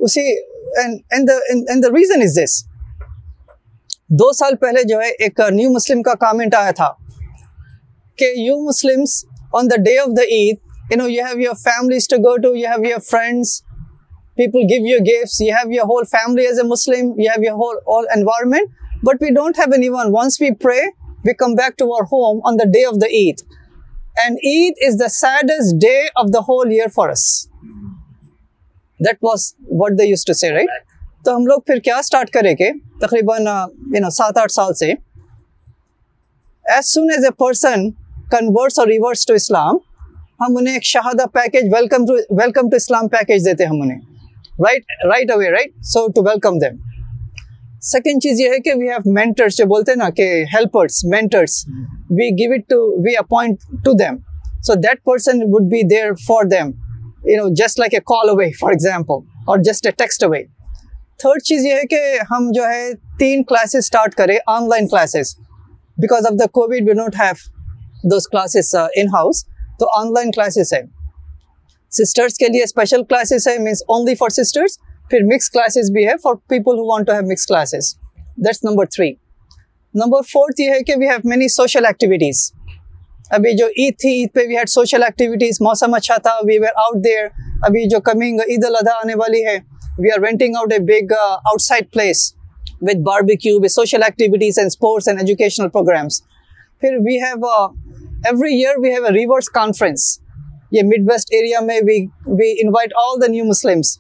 اسی 0.07 0.27
and 0.75 1.03
the 1.29 1.43
and, 1.51 1.67
and 1.69 1.83
the 1.85 1.93
reason 1.93 2.23
is 2.23 2.35
this 2.41 2.63
دو 4.21 4.33
سال 4.39 4.55
پہلے 4.61 4.83
جو 4.89 4.99
ہے 5.01 5.09
ایک 5.25 5.41
نیو 5.53 5.69
مسلم 5.73 6.01
کا 6.07 6.13
کامنٹ 6.21 6.55
آیا 6.55 6.71
تھا 6.81 6.89
کہ 8.19 8.25
you 8.37 8.57
Muslims 8.65 9.15
on 9.59 9.71
the 9.71 9.77
day 9.85 9.97
of 9.99 10.09
the 10.17 10.23
Eid 10.39 10.57
you 10.91 10.97
know 10.99 11.09
you 11.09 11.25
have 11.27 11.39
your 11.41 11.55
families 11.63 12.09
to 12.09 12.17
go 12.25 12.37
to 12.43 12.55
you 12.57 12.69
have 12.73 12.85
your 12.89 12.99
friends 13.11 13.53
people 14.41 14.67
give 14.73 14.87
your 14.89 14.99
gifts 15.07 15.41
you 15.41 15.53
have 15.57 15.71
your 15.73 15.87
whole 15.93 16.05
family 16.11 16.45
as 16.47 16.59
a 16.63 16.67
Muslim 16.69 17.07
you 17.21 17.31
have 17.37 17.45
your 17.45 17.55
whole 17.63 17.77
all 17.97 18.09
environment 18.19 19.03
but 19.09 19.23
we 19.23 19.31
don't 19.37 19.59
have 19.59 19.73
anyone 19.97 20.13
once 20.17 20.41
we 20.41 20.51
pray 20.65 20.79
we 21.25 21.35
come 21.45 21.55
back 21.63 21.79
to 21.79 21.85
our 21.87 22.05
home 22.13 22.41
on 22.51 22.59
the 22.59 22.69
day 22.75 22.85
of 22.87 23.01
the 23.03 23.09
Eid 23.21 23.43
and 24.25 24.39
Eid 24.53 24.85
is 24.89 25.01
the 25.05 25.09
saddest 25.21 25.81
day 25.87 25.97
of 26.23 26.33
the 26.35 26.41
whole 26.51 26.71
year 26.79 26.95
for 26.97 27.09
us 27.17 27.25
that 29.07 29.23
they 29.99 30.05
used 30.09 30.25
to 30.27 30.33
see 30.41 30.49
right 30.55 30.69
تو 31.25 31.37
ہم 31.37 31.47
لوگ 31.47 31.61
پھر 31.67 31.79
کیا 31.87 31.97
start 32.05 32.31
کریں 32.37 32.53
گے 32.59 32.71
تقریباً 33.01 33.43
you 33.95 34.01
know 34.03 34.11
سات 34.19 34.37
آٹھ 34.43 34.53
سال 34.53 34.75
سے 34.81 34.89
as 36.75 36.93
soon 36.95 37.11
as 37.17 37.25
a 37.25 37.31
person 37.45 37.89
converts 38.37 38.79
or 38.79 38.87
reverts 38.89 39.27
to 39.27 39.35
اسلام 39.43 39.77
ہم 40.41 40.57
انہیں 40.59 40.75
ایک 40.75 40.85
شہادہ 40.93 41.25
package 41.35 41.73
welcome 41.75 42.05
welcome 42.43 42.61
to 42.61 42.71
to 42.71 42.77
Islam 42.77 43.09
package 43.17 43.45
دیتے 43.47 43.65
ہم 43.73 43.81
انہیں 43.83 43.99
right 44.67 45.05
right 45.13 45.31
away 45.33 45.51
right 45.53 45.73
so 45.93 46.07
to 46.15 46.23
welcome 46.29 46.59
them 46.65 46.77
second 47.91 48.23
چیز 48.23 48.41
یہ 48.41 48.51
ہے 48.55 48.59
کہ 48.67 48.73
وی 48.81 48.89
ہیو 48.89 49.13
مینٹرس 49.15 49.57
جو 49.59 49.65
بولتے 49.75 49.93
ہیں 49.93 49.99
نا 49.99 50.09
کہ 50.17 50.27
helpers 50.55 51.05
mentors 51.15 51.57
we 52.19 52.29
go 52.45 52.57
to 52.69 52.79
we 53.05 53.17
appoint 53.19 53.63
to 53.85 53.93
them 54.05 54.17
so 54.67 54.75
that 54.89 55.05
person 55.13 55.43
would 55.55 55.71
be 55.77 55.83
there 55.95 56.13
for 56.27 56.45
them 56.57 56.71
you 57.27 57.43
know 57.45 57.49
just 57.65 57.79
like 57.79 57.95
a 57.95 57.99
call 58.07 58.29
away 58.29 58.49
for 58.61 58.71
example 58.73 59.19
or 59.53 59.59
just 59.69 59.87
a 59.87 59.91
text 59.99 60.25
away 60.25 60.43
third 61.23 61.43
چیز 61.49 61.65
یہ 61.67 61.75
ہے 61.77 61.87
کہ 61.91 61.99
ہم 62.31 62.51
جو 62.55 62.67
ہے 62.69 62.89
تین 63.19 63.43
classes 63.51 63.77
start 63.77 64.15
کرے 64.21 64.37
online 64.69 64.89
classes 64.89 65.35
because 66.03 66.27
of 66.27 66.39
the 66.41 66.47
Covid 66.59 66.73
we 66.89 66.95
not 67.01 67.17
have 67.21 68.09
those 68.11 68.27
classes 68.29 68.75
in 69.03 69.09
house 69.15 69.45
تو 69.79 69.87
آن 69.99 70.13
لائن 70.15 70.31
کلاسز 70.37 70.73
ہے 70.75 70.83
سسٹرس 71.99 72.39
کے 72.39 72.49
لیے 72.53 72.63
اسپیشل 72.63 73.05
کلاسز 73.09 73.49
ہے 73.49 73.57
مینس 73.63 73.83
اونلی 73.95 74.15
فار 74.23 74.29
سسٹرس 74.43 74.79
پھر 75.11 75.25
مکس 75.35 75.51
کلاسز 75.51 75.91
بھی 75.97 76.07
ہے 76.09 76.17
for 76.23 76.35
people 76.49 76.79
who 76.79 76.89
want 76.91 77.07
to 77.07 77.13
have 77.13 77.23
mix 77.31 77.47
classes 77.47 77.95
that's 78.47 78.65
number 78.65 78.85
three 78.97 79.11
number 80.03 80.23
fourth 80.33 80.61
یہ 80.61 80.71
ہے 80.75 80.83
کہ 80.87 80.95
we 81.01 81.09
have 81.09 81.29
many 81.29 81.49
social 81.59 81.87
activities 81.87 82.51
ابھی 83.37 83.53
جو 83.57 83.67
عید 83.67 83.95
تھی 84.01 84.09
عید 84.21 84.29
پہ 84.35 84.41
وی 84.49 84.57
ہیڈ 84.57 84.69
سوشل 84.69 85.03
ایکٹیویٹیز 85.03 85.57
موسم 85.65 85.95
اچھا 85.95 86.17
تھا 86.23 86.35
وی 86.47 86.59
ویئر 86.59 86.73
آؤٹ 86.85 87.03
دیئر 87.05 87.27
ابھی 87.67 87.85
جو 87.89 88.01
کمنگ 88.11 88.41
عید 88.49 88.65
الاضحیٰ 88.69 88.97
آنے 89.03 89.15
والی 89.19 89.45
ہے 89.47 89.57
we 89.99 90.11
are 90.13 90.21
renting 90.27 90.57
out 90.59 90.73
a 90.73 90.79
big 90.89 91.13
outside 91.69 91.91
place 91.93 92.33
with 92.81 93.03
barbecue 93.07 93.59
with 93.63 93.73
social 93.73 94.03
activities 94.03 94.59
and 94.59 94.71
sports 94.73 95.09
and 95.09 95.21
educational 95.21 95.69
programmes 95.79 96.21
پھر 96.81 96.97
we 97.07 97.17
have 97.25 97.47
every 98.27 98.57
year 98.65 98.79
we 98.83 98.91
have 98.95 99.05
a 99.05 99.13
reverse 99.19 99.49
conference 99.61 100.07
یہ 100.73 100.83
mid 100.95 101.11
waste 101.11 101.33
area 101.39 101.61
میں 101.61 101.79
we 101.89 101.99
we 102.41 102.51
invite 102.65 102.93
all 103.05 103.21
the 103.23 103.27
new 103.31 103.45
Muslims 103.45 103.99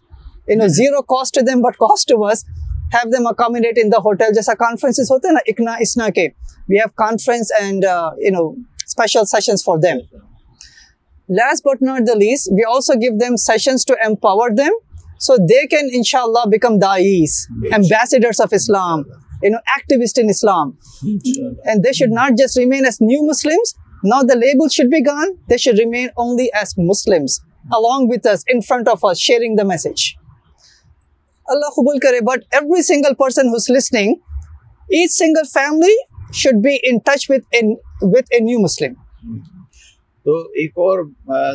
in 0.52 0.66
zero 0.76 1.02
cost 1.16 1.38
them 1.48 1.60
but 1.62 1.76
cost 1.86 2.12
was 2.18 2.44
have 2.94 3.10
them 3.10 3.26
accommodate 3.26 3.78
in 3.82 3.92
the 3.92 3.98
hotel 4.04 4.32
جیسا 4.34 4.54
conferences 4.66 5.10
ہوتے 5.10 5.28
ہیں 5.28 5.32
نا 5.34 5.40
ICNA 5.52 5.74
ISNA 5.80 6.08
کے 6.14 6.26
we 6.68 6.76
have 6.76 6.88
conference 7.04 7.52
and 7.60 7.84
you 7.84 8.30
know 8.32 8.48
special 8.92 9.24
sessions 9.32 9.62
for 9.68 9.80
them. 9.88 10.00
Last 11.40 11.64
but 11.66 11.80
not 11.88 12.04
the 12.12 12.16
least, 12.22 12.48
we 12.52 12.62
also 12.76 12.94
give 13.04 13.18
them 13.24 13.38
sessions 13.48 13.84
to 13.90 13.96
empower 14.06 14.48
them 14.62 14.72
so 15.26 15.36
they 15.52 15.66
can 15.66 15.88
inshallah 16.00 16.46
become 16.54 16.78
da'is, 16.86 17.36
ambassadors 17.78 18.38
of 18.40 18.52
Islam, 18.58 19.04
you 19.42 19.50
know, 19.52 19.60
activists 19.78 20.18
in 20.24 20.28
Islam. 20.34 20.72
And 21.64 21.82
they 21.86 21.92
should 22.00 22.10
not 22.18 22.36
just 22.42 22.58
remain 22.62 22.84
as 22.92 23.00
new 23.12 23.22
Muslims, 23.28 23.74
now 24.12 24.22
the 24.32 24.36
label 24.42 24.68
should 24.68 24.90
be 24.90 25.02
gone, 25.10 25.30
they 25.48 25.56
should 25.64 25.78
remain 25.78 26.10
only 26.26 26.50
as 26.62 26.74
Muslims 26.92 27.40
along 27.76 28.08
with 28.10 28.26
us, 28.26 28.42
in 28.48 28.60
front 28.68 28.88
of 28.88 29.04
us, 29.08 29.16
sharing 29.24 29.54
the 29.58 29.64
message. 29.64 30.16
Allah 31.48 31.68
khubul 31.74 32.00
kare, 32.04 32.16
but 32.28 32.42
every 32.58 32.82
single 32.82 33.14
person 33.20 33.46
who's 33.50 33.68
listening, 33.70 34.16
each 35.00 35.12
single 35.12 35.44
family 35.58 35.94
should 36.34 36.60
be 36.60 36.72
in 36.90 37.00
touch 37.02 37.28
with 37.28 37.44
an 37.60 37.76
with 38.02 38.32
a 38.34 38.38
new 38.44 38.58
مسلم 38.62 38.94
تو 40.24 40.36
ایک 40.60 40.78
اور 40.86 41.02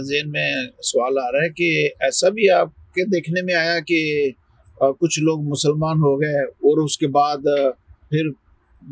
ذہن 0.08 0.30
میں 0.32 0.50
سوال 0.90 1.18
آ 1.24 1.30
رہا 1.32 1.44
ہے 1.44 1.50
کہ 1.58 1.70
ایسا 2.08 2.30
بھی 2.38 2.50
آپ 2.60 2.70
کے 2.96 3.06
دیکھنے 3.16 3.42
میں 3.46 3.54
آیا 3.62 3.80
کہ 3.88 4.00
کچھ 5.00 5.20
لوگ 5.24 5.42
مسلمان 5.50 5.98
ہو 6.08 6.14
گئے 6.22 6.44
اور 6.70 6.84
اس 6.84 6.98
کے 6.98 7.08
بعد 7.20 7.46
پھر 8.10 8.30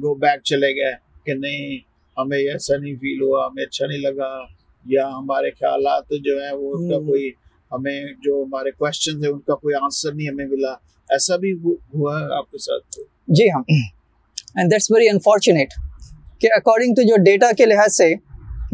گو 0.03 0.13
بیک 0.25 0.43
چلے 0.51 0.71
گئے 0.81 0.91
کہ 1.25 1.33
نہیں 1.39 1.77
ہمیں 2.19 2.37
ایسا 2.37 2.77
نہیں 2.81 2.95
فیل 3.01 3.21
ہوا 3.21 3.45
ہمیں 3.47 3.63
اچھا 3.63 3.85
نہیں 3.87 3.99
لگا 4.09 4.29
یا 4.95 5.07
ہمارے 5.17 5.51
خیالات 5.59 6.09
جو 6.23 6.37
ہیں 6.43 6.51
وہ 6.55 6.73
ان 6.75 6.89
کا 6.89 6.95
hmm. 6.97 7.05
کوئی 7.07 7.29
ہمیں 7.71 8.13
جو 8.23 8.43
ہمارے 8.43 8.71
کوشچن 8.71 9.23
ہیں 9.23 9.31
ان 9.31 9.39
کا 9.47 9.55
کوئی 9.63 9.75
آنسر 9.83 10.13
نہیں 10.15 10.27
ہمیں 10.27 10.45
ملا 10.45 10.71
ایسا 11.15 11.35
بھی 11.43 11.51
ہوا 11.63 12.19
ہے 12.19 12.37
آپ 12.37 12.51
کے 12.51 12.57
ساتھ 12.67 12.99
جی 13.39 13.49
ہاں 13.51 13.61
اینڈ 13.69 14.71
دیٹس 14.71 14.91
ویری 14.91 15.09
انفارچونیٹ 15.09 15.73
کہ 16.41 16.47
اکارڈنگ 16.55 16.93
ٹو 16.95 17.01
جو 17.07 17.15
ڈیٹا 17.25 17.51
کے 17.57 17.65
لحاظ 17.65 17.95
سے 17.97 18.13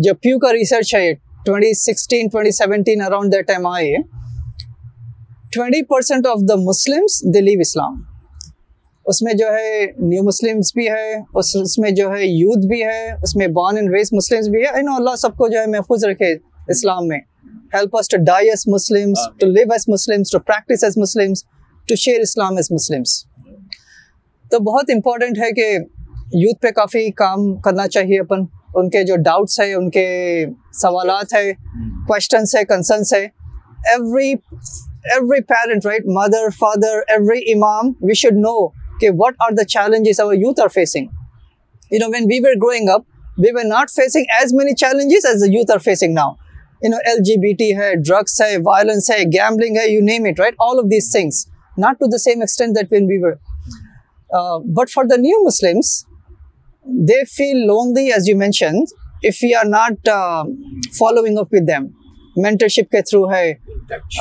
جو 0.04 0.14
پیو 0.22 0.38
کا 0.40 0.52
ریسرچ 0.54 0.94
ہے 0.96 1.12
twenty 1.46 1.74
sixteen 1.80 2.28
twenty 2.32 2.52
seventeen 2.58 3.02
around 3.02 3.34
that 3.34 3.48
time 3.48 3.66
آئے 3.68 3.94
twenty 5.56 5.84
percent 5.90 6.28
of 6.28 6.40
the 6.50 6.56
Muslims 6.68 7.22
they 7.34 7.42
leave 7.42 7.60
اسلام 7.66 8.02
اس 9.12 9.22
میں 9.26 9.34
جو 9.38 9.48
ہے 9.54 9.86
نیو 10.08 10.24
مسلمس 10.24 10.72
بھی 10.76 10.88
ہے 10.90 11.14
اس 11.40 11.56
اس 11.62 11.78
میں 11.84 11.92
جو 12.00 12.10
ہے 12.16 12.26
یوتھ 12.26 12.66
بھی 12.72 12.82
ہے 12.84 13.00
اس 13.24 13.36
میں 13.36 13.48
بورن 13.60 13.78
اینڈ 13.78 13.92
ریس 13.96 14.12
مسلمس 14.14 14.48
بھی 14.56 14.62
ہے 14.64 14.74
این 14.80 14.88
او 14.90 14.96
اللہ 14.96 15.16
سب 15.22 15.36
کو 15.38 15.48
جو 15.54 15.60
ہے 15.60 15.66
محفوظ 15.78 16.04
رکھے 16.12 16.34
اسلام 16.76 17.08
میں 17.08 17.20
help 17.74 17.96
us 18.00 18.08
to 18.14 18.18
die 18.26 18.50
as 18.50 18.64
Muslims 18.74 19.28
to 19.40 19.48
live 19.52 19.72
as 19.72 19.84
Muslims 19.88 20.32
to 20.32 20.40
practise 20.52 20.84
as 20.84 20.98
Muslims 21.02 21.44
to 21.88 21.96
share 22.06 22.20
Islam 22.22 22.56
as 22.58 22.68
Muslims 22.72 23.22
تو 24.52 24.60
بہت 24.72 24.90
امپورٹنٹ 24.94 25.38
ہے 25.44 25.52
کہ 25.62 25.70
یوتھ 26.40 26.62
پہ 26.62 26.70
کافی 26.76 27.10
کام 27.18 27.54
کرنا 27.64 27.88
چاہیے 27.94 28.20
اپن 28.20 28.44
ان 28.80 28.90
کے 28.90 29.04
جو 29.08 29.16
ڈاؤٹس 29.26 29.60
ہے 29.60 29.72
ان 29.74 29.90
کے 29.96 30.04
سوالات 30.82 31.34
ہے 31.34 31.52
کوشچنس 32.08 32.56
ہے 32.56 32.64
کنسنس 32.66 33.14
ہے 33.14 33.24
every 33.94 34.32
every 35.16 35.42
parent 35.52 35.86
right 35.86 36.06
mother 36.18 36.50
father 36.60 36.98
every 37.16 37.40
امام 37.54 37.92
وی 38.08 38.14
شوڈ 38.20 38.38
نو 38.46 38.54
کہ 39.00 39.10
what 39.20 39.34
are 39.46 39.52
the 39.58 39.64
challenges 39.76 40.20
our 40.22 40.34
youth 40.46 40.60
are 40.64 40.68
facing 40.74 41.08
you 41.92 42.00
know 42.06 42.10
when 42.14 42.26
we 42.32 42.40
were 42.46 42.56
growing 42.66 42.90
up 42.94 43.02
we 43.46 43.52
were 43.56 43.68
not 43.70 43.92
facing 43.96 44.26
as 44.40 44.54
many 44.58 44.76
challenges 44.84 45.26
as 45.32 45.42
the 45.44 45.50
youth 45.58 45.72
are 45.72 45.78
facing 45.88 46.14
now 46.14 46.32
you 46.84 46.90
know 46.92 46.98
L 47.10 47.18
G 47.30 47.36
B 47.42 47.54
T 47.64 47.72
ہے 47.82 47.92
drugs 48.08 48.42
ہے 48.42 48.56
violence 48.66 49.10
ہے 49.12 49.18
gambling 49.38 49.78
ہے 49.78 49.88
you 49.92 50.04
name 50.12 50.26
it 50.30 50.40
right 50.40 50.56
all 50.68 50.80
of 50.84 50.86
these 50.92 51.12
things 51.18 51.46
not 51.86 52.00
to 52.00 52.06
the 52.12 52.18
same 52.28 52.40
extent 52.48 52.76
that 52.80 52.92
when 52.94 53.06
we 53.12 53.18
were 53.26 54.58
but 54.80 54.90
for 54.94 55.04
the 55.12 55.16
new 55.28 55.44
Muslims 55.46 55.94
they 56.88 57.24
feel 57.26 57.68
lonely 57.68 58.12
as 58.12 58.28
you 58.28 58.36
mentioned 58.36 58.88
if 59.22 59.40
we 59.44 59.54
are 59.54 59.66
not 59.66 59.94
uh, 60.08 60.44
following 60.98 61.38
up 61.38 61.48
with 61.56 61.68
them 61.72 61.86
mentorship 62.46 62.90
ke 62.96 63.02
through 63.10 63.26
hai 63.32 63.48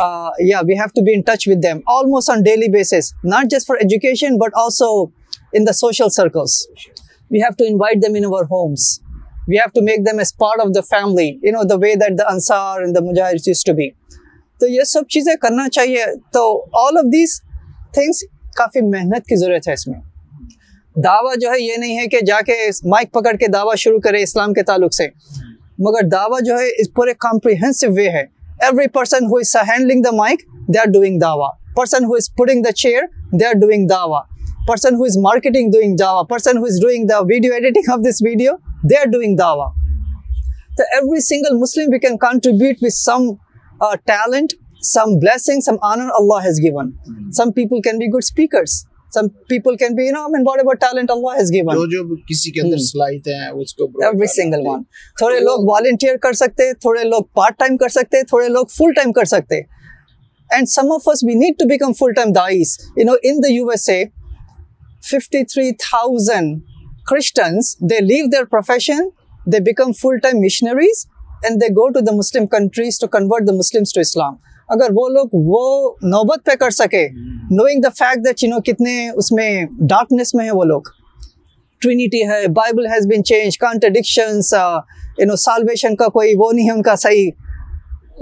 uh, 0.05 0.31
yeah 0.51 0.63
we 0.71 0.77
have 0.83 0.93
to 0.99 1.03
be 1.09 1.15
in 1.19 1.23
touch 1.31 1.47
with 1.53 1.63
them 1.67 1.83
almost 1.99 2.31
on 2.35 2.43
daily 2.49 2.69
basis 2.77 3.13
not 3.35 3.51
just 3.55 3.67
for 3.73 3.79
education 3.85 4.39
but 4.45 4.59
also 4.65 4.91
in 5.61 5.65
the 5.71 5.75
social 5.83 6.13
circles 6.19 6.57
we 7.37 7.41
have 7.45 7.57
to 7.63 7.69
invite 7.75 8.03
them 8.07 8.19
in 8.23 8.29
our 8.31 8.45
homes 8.57 8.87
we 9.53 9.57
have 9.63 9.73
to 9.79 9.83
make 9.91 10.05
them 10.07 10.21
as 10.25 10.33
part 10.45 10.63
of 10.67 10.75
the 10.79 10.83
family 10.91 11.29
you 11.49 11.53
know 11.57 11.65
the 11.75 11.79
way 11.87 11.95
that 12.05 12.19
the 12.23 12.29
ansar 12.35 12.73
and 12.83 12.97
the 13.01 13.05
mujahids 13.09 13.51
used 13.55 13.71
to 13.73 13.79
be 13.83 13.91
تو 14.63 14.67
یہ 14.69 14.83
سب 14.87 15.03
چیزیں 15.15 15.35
کرنا 15.43 15.69
چاہیے 15.75 16.05
تو 16.33 16.41
all 16.81 16.97
of 16.99 17.05
these 17.13 17.35
things 17.95 18.23
کافی 18.57 18.81
محنت 18.89 19.27
کی 19.29 19.37
ضرورت 19.43 19.69
ہے 19.69 19.73
اس 19.73 19.87
میں 19.89 19.99
دعویٰ 21.05 21.35
جو 21.41 21.51
ہے 21.51 21.61
یہ 21.63 21.77
نہیں 21.79 21.99
ہے 21.99 22.07
کہ 22.15 22.19
جا 22.27 22.41
کے 22.47 22.53
مائک 22.93 23.13
پکڑ 23.13 23.33
کے 23.41 23.47
دعویٰ 23.53 23.75
شروع 23.83 23.99
کرے 24.07 24.23
اسلام 24.23 24.53
کے 24.55 24.63
تعلق 24.71 24.95
سے 24.95 25.07
مگر 25.87 26.09
دعویٰ 26.13 26.41
جو 26.47 26.59
ہے 26.59 26.67
اس 26.83 26.93
پورے 26.95 27.13
کمپریہنسو 27.27 27.87
وے 27.97 28.09
ہے 28.17 28.23
every 28.69 28.87
person 28.95 29.27
who 29.33 29.37
is 29.45 29.55
handling 29.69 30.03
the 30.05 30.11
mic 30.17 30.43
they 30.75 30.79
are 30.79 30.91
doing 30.97 31.19
دعویٰ 31.21 31.49
person 31.77 32.05
who 32.09 32.15
is 32.21 32.29
putting 32.39 32.63
the 32.67 32.73
chair 32.83 33.03
they 33.41 33.47
are 33.47 33.59
doing 33.61 33.87
دعویٰ 33.91 34.23
person 34.69 34.95
who 34.97 35.05
is 35.11 35.17
marketing 35.29 35.71
doing 35.77 35.97
دعویٰ 36.01 36.27
person 36.31 36.59
who 36.59 36.65
is 36.73 36.79
doing 36.83 37.07
the 37.11 37.19
video 37.33 37.53
editing 37.61 37.91
of 37.97 38.01
this 38.09 38.23
video 38.25 38.53
they 38.91 38.99
are 39.01 39.07
doing 39.17 39.37
دعویٰ 39.45 39.71
تو 40.77 40.83
every 40.99 41.21
single 41.31 41.57
Muslim 41.63 41.93
we 41.93 41.99
can 42.07 42.19
contribute 42.27 42.83
with 42.83 42.95
some 42.99 43.31
talent 44.13 44.53
some 44.93 45.19
blessing 45.25 45.61
some 45.71 45.77
honour 45.95 46.13
Allah 46.21 46.47
has 46.47 46.61
given 46.67 46.91
some 47.41 47.51
people 47.63 47.81
can 47.89 47.99
be 47.99 48.07
good 48.17 48.25
speakers 48.29 48.81
some 49.15 49.21
some 49.21 49.27
people 49.49 49.77
can 49.77 49.95
be 49.95 50.03
you 50.05 50.09
you 50.09 50.13
you 50.13 50.17
know 50.17 50.27
know 50.27 50.33
man 50.37 50.43
what 50.67 50.81
talent 50.81 51.11
Allah 51.11 51.37
has 51.41 51.51
given 51.53 51.75
جو 51.75 51.85
جو 51.91 52.17
کسی 52.29 52.51
کے 52.53 52.61
اندر 52.61 52.77
hmm. 52.77 52.87
صلاحیت 52.87 53.29
ہیں 53.29 53.49
اس 53.49 53.63
اس 53.63 53.75
کو 53.75 53.85
ایوری 54.07 54.27
سنگل 54.35 54.67
ون 54.67 54.83
تھوڑے 54.83 55.15
تھوڑے 55.19 55.19
تھوڑے 55.19 55.41
لوگ 55.41 55.59
لوگ 55.59 55.59
لوگ 55.59 55.69
والنٹیئر 55.71 56.13
کر 56.13 56.19
کر 56.19 56.29
کر 56.29 56.33
سکتے 56.43 56.71
سکتے 56.73 57.11
سکتے 57.11 57.33
part 57.41 57.59
time 57.59 57.77
time 57.77 57.87
time 57.87 58.25
time 58.31 58.65
full 58.67 58.93
full 58.93 59.41
full 59.47 59.47
and 59.51 60.69
and 60.69 60.93
of 60.93 61.09
we 61.27 61.35
need 61.35 61.55
to 61.55 61.65
to 61.65 61.65
to 61.65 61.69
become 61.69 61.93
become 62.05 62.33
dies 62.33 62.77
in 62.97 63.07
the 63.07 63.15
the 63.15 63.49
the 63.49 63.71
S 63.73 63.89
A 63.95 64.03
fifty 65.11 65.43
three 65.53 65.71
thousand 65.89 66.59
Christians 67.11 67.75
they 67.81 67.85
they 67.95 67.99
they 67.99 68.05
leave 68.13 68.27
their 68.37 68.45
profession 68.57 70.39
missionaries 70.45 71.05
go 71.81 71.89
Muslim 72.17 72.47
countries 72.57 72.99
convert 73.13 73.51
Muslims 73.59 73.93
to 73.95 74.01
Islam 74.01 74.35
اگر 74.75 74.91
وہ 74.97 75.09
لوگ 75.13 75.29
وہ 75.53 75.63
نوبت 76.11 76.45
پہ 76.47 76.55
کر 76.61 76.71
سکے 76.71 77.07
knowing 77.59 77.81
the 77.85 77.89
fact 77.99 78.25
that 78.27 78.45
کتنے 78.67 78.93
اس 79.23 79.31
میں 79.39 79.49
ڈارکنیس 79.91 80.35
میں 80.35 80.45
ہیں 80.45 80.53
وہ 80.59 80.65
لوگ 80.71 80.83
ٹرینیٹی 81.83 82.21
ہے 82.29 82.47
Bible 82.59 82.87
has 82.87 83.07
been 83.11 83.25
change 83.31 83.59
contradictions 83.59 84.53
you 85.19 85.27
know 85.27 85.37
salvation 85.47 85.97
کا 86.03 86.09
کوئی 86.19 86.35
وہ 86.39 86.51
نہیں 86.53 86.67
ہے 86.69 86.73
ان 86.75 86.83
کا 86.91 86.95
صحیح 87.07 87.31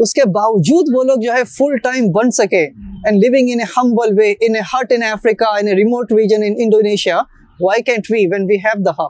اس 0.05 0.13
کے 0.15 0.25
باوجود 0.39 0.95
وہ 0.97 1.03
لوگ 1.11 1.21
جو 1.27 1.33
ہے 1.33 1.43
فل 1.57 1.77
ٹائم 1.91 2.11
بن 2.17 2.31
سکے 2.39 2.63
and 2.65 3.25
living 3.25 3.51
in 3.53 3.61
in 3.61 3.61
a 3.61 3.67
a 3.67 3.73
humble 3.77 4.19
way 4.21 4.33
hut 4.73 4.93
in 4.97 5.03
Africa 5.13 5.51
in 5.53 5.61
in 5.67 5.69
a 5.69 5.75
remote 5.85 6.13
region 6.21 6.43
Indonesia 6.57 7.19
why 7.61 7.83
can't 7.93 8.11
we 8.13 8.27
when 8.35 8.45
we 8.49 8.57
have 8.65 8.83
the 8.91 9.03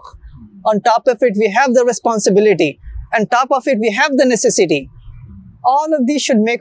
on 0.70 0.78
top 0.92 1.08
of 1.10 1.24
it 1.28 1.38
we 1.40 1.46
have 1.60 1.72
the 1.78 1.84
responsibility 1.88 2.70
and 3.12 3.30
top 3.30 3.54
of 3.54 3.68
it 3.72 3.76
we 3.82 3.88
have 4.02 4.16
the 4.22 4.28
necessity 4.28 4.84
ساری 5.64 6.54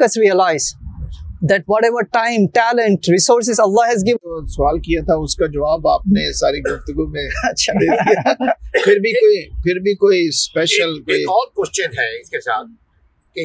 گفتگو 6.65 7.05
میں 7.13 7.27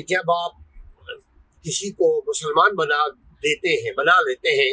جب 0.08 0.30
آپ 0.38 0.60
کسی 1.64 1.90
کو 1.90 2.22
مسلمان 2.28 2.74
بنا 2.76 3.02
دیتے 3.42 3.74
ہیں 3.82 3.90
بنا 3.96 4.20
لیتے 4.26 4.50
ہیں 4.60 4.72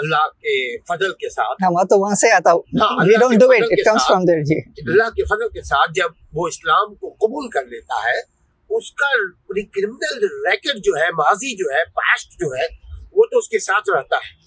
اللہ 0.00 0.26
کے 0.42 0.52
فضل 0.88 1.12
کے 1.20 1.28
ساتھ 1.34 1.62
ہاں، 1.62 1.84
تو 1.90 1.98
وہاں 2.00 2.14
سے 2.18 2.30
آتا 2.34 2.50
ہاں، 2.50 3.04
جی۔ 3.06 3.14
اللہ 3.22 5.08
کے 5.16 5.24
فضل 5.30 5.48
کے 5.56 5.62
ساتھ 5.70 5.90
جب 5.94 6.10
وہ 6.38 6.46
اسلام 6.48 6.94
کو 7.00 7.10
قبول 7.24 7.48
کر 7.54 7.64
لیتا 7.72 7.98
ہے 8.08 8.20
اس 8.76 8.90
کا 9.00 9.10
کرمنل 9.74 10.26
ریکٹ 10.50 10.82
جو 10.88 10.94
ہے 11.00 11.10
ماضی 11.22 11.54
جو 11.62 11.70
ہے 11.74 11.84
پاسٹ 12.00 12.38
جو 12.44 12.52
ہے 12.56 12.66
وہ 13.20 13.24
تو 13.32 13.38
اس 13.44 13.48
کے 13.54 13.58
ساتھ 13.68 13.90
رہتا 13.96 14.16
ہے 14.26 14.40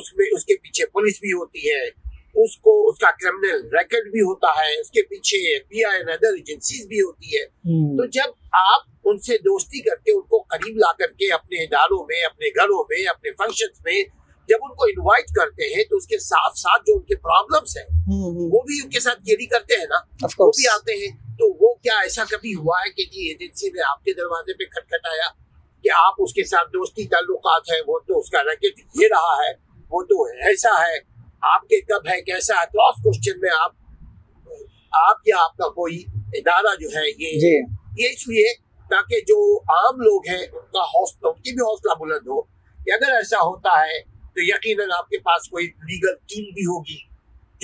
اس 0.00 0.12
میں 0.18 0.26
اس 0.36 0.44
کے 0.48 0.54
پیچھے 0.64 0.86
پولیس 0.96 1.20
بھی 1.24 1.32
ہوتی 1.40 1.64
ہے 1.72 1.82
اس 1.86 2.50
اس 2.50 2.50
اس 2.50 2.56
کو 2.66 2.74
کا 3.00 3.08
کرمنل 3.22 3.62
بھی 3.72 3.98
بھی 4.12 4.20
ہوتا 4.26 4.50
ہے 4.58 4.68
ہے 4.74 4.82
کے 4.92 5.02
پیچھے 5.08 5.40
پی 5.72 5.82
آئی 5.84 6.00
ایجنسیز 6.12 6.84
ہوتی 6.98 7.40
تو 7.98 8.06
جب 8.18 8.30
آپ 8.60 9.08
ان 9.10 9.18
سے 9.26 9.36
دوستی 9.48 9.80
کر 9.88 10.00
کے 10.06 10.12
ان 10.14 10.22
کو 10.34 10.40
قریب 10.54 10.76
لا 10.84 10.92
کر 11.02 11.12
کے 11.22 11.30
اپنے 11.38 11.64
اداروں 11.64 12.00
میں 12.12 12.22
اپنے 12.30 12.48
گھروں 12.62 12.82
میں 12.92 13.02
اپنے 13.14 13.32
فنکشن 13.42 13.76
میں 13.88 14.00
جب 14.52 14.64
ان 14.68 14.74
کو 14.80 14.88
انوائٹ 14.94 15.34
کرتے 15.40 15.72
ہیں 15.74 15.84
تو 15.90 15.96
اس 16.02 16.06
کے 16.14 16.18
ساتھ 16.30 16.58
ساتھ 16.62 16.86
جو 16.90 16.94
ان 16.98 17.02
کے 17.12 17.20
پرابلمس 17.28 17.76
ہیں 17.76 18.48
وہ 18.56 18.62
بھی 18.70 18.80
ان 18.84 18.90
کے 18.96 19.00
ساتھ 19.08 19.22
کیری 19.28 19.46
کرتے 19.56 19.80
ہیں 19.82 19.92
نا 19.96 20.02
وہ 20.44 20.50
بھی 20.60 20.70
آتے 20.76 20.96
ہیں 21.02 21.10
تو 21.42 21.48
وہ 21.64 21.68
کیا 21.82 21.94
ایسا 22.06 22.24
کبھی 22.30 22.52
ہوا 22.54 22.76
ہے 22.84 22.90
کہ 22.96 23.04
جی 23.12 23.22
ایجنسی 23.28 23.68
نے 23.76 23.80
آپ 23.90 24.04
کے 24.04 24.12
دروازے 24.18 24.54
پہ 24.58 24.64
کھٹ 24.74 25.06
آیا 25.12 25.28
کہ 25.84 25.88
آپ 26.00 26.20
اس 26.24 26.34
کے 26.34 26.42
ساتھ 26.50 26.68
دوستی 26.74 27.06
تعلقات 27.14 27.70
ہیں 27.72 27.78
وہ 27.86 27.98
تو 28.08 28.18
اس 28.18 28.28
کا 28.34 28.42
ریکٹ 28.48 28.80
یہ 29.00 29.08
رہا 29.14 29.32
ہے 29.40 29.48
وہ 29.94 30.02
تو 30.10 30.22
ایسا 30.50 30.74
ہے 30.82 30.98
آپ 31.54 31.62
کے 31.72 31.80
کب 31.88 32.06
ہے 32.10 32.20
کیسا 32.28 32.58
ہے 32.60 32.66
کراس 32.72 33.00
کوشچن 33.06 33.40
میں 33.46 33.50
آپ 33.60 34.52
آپ 35.00 35.26
یا 35.30 35.40
آپ 35.46 35.56
کا 35.64 35.68
کوئی 35.80 35.96
ادارہ 36.42 36.74
جو 36.84 36.88
ہے 36.94 37.04
یہ 37.08 37.34
جی۔ 37.46 37.50
یہ 38.02 38.14
اس 38.14 38.26
لیے 38.28 38.46
تاکہ 38.94 39.20
جو 39.32 39.38
عام 39.78 40.00
لوگ 40.08 40.28
ہیں 40.34 40.42
ان 40.44 40.64
کا 40.76 40.84
حوصلہ 40.92 41.28
ان 41.34 41.42
کی 41.46 41.52
بھی 41.56 41.64
حوصلہ 41.70 41.96
بلند 42.04 42.28
ہو 42.34 42.40
کہ 42.84 42.92
اگر 42.98 43.16
ایسا 43.16 43.40
ہوتا 43.48 43.72
ہے 43.80 43.98
تو 44.36 44.46
یقیناً 44.52 44.92
آپ 44.98 45.08
کے 45.16 45.22
پاس 45.30 45.48
کوئی 45.56 45.66
لیگل 45.90 46.14
ٹیم 46.34 46.52
بھی 46.60 46.66
ہوگی 46.70 47.00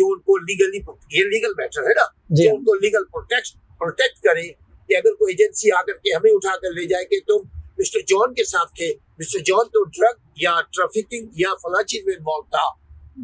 جو 0.00 0.10
ان 0.14 0.20
کو 0.30 0.36
لیگلی 0.50 0.82
یہ 1.18 1.30
لیگل 1.36 1.56
میٹر 1.62 1.88
ہے 1.92 1.98
نا 2.02 2.08
جی۔ 2.42 2.44
جو 2.44 2.50
ان 2.56 2.64
کو 2.72 2.78
لیگل 2.88 3.04
پروٹیکشن 3.14 3.66
پروٹیکٹ 3.78 4.20
کریں 4.26 4.46
کہ 4.88 4.96
اگر 4.96 5.14
کوئی 5.20 5.34
ایجنسی 5.34 5.70
آ 5.78 5.80
کر 5.86 5.96
کے 6.04 6.14
ہمیں 6.16 6.30
اٹھا 6.30 6.56
کر 6.62 6.72
لے 6.80 6.86
جائے 6.92 7.04
کہ 7.12 7.20
تم 7.28 7.46
مسٹر 7.80 8.00
جان 8.12 8.34
کے 8.38 8.44
ساتھ 8.52 8.74
تھے 8.78 8.92
مسٹر 9.20 9.42
جان 9.50 9.68
تو 9.76 9.82
ڈرگ 9.96 10.20
یا 10.44 10.54
ٹریفکنگ 10.76 11.40
یا 11.42 11.52
فلاں 11.62 11.82
چیز 11.92 12.06
میں 12.06 12.14
انوالو 12.14 12.46
تھا 12.56 12.66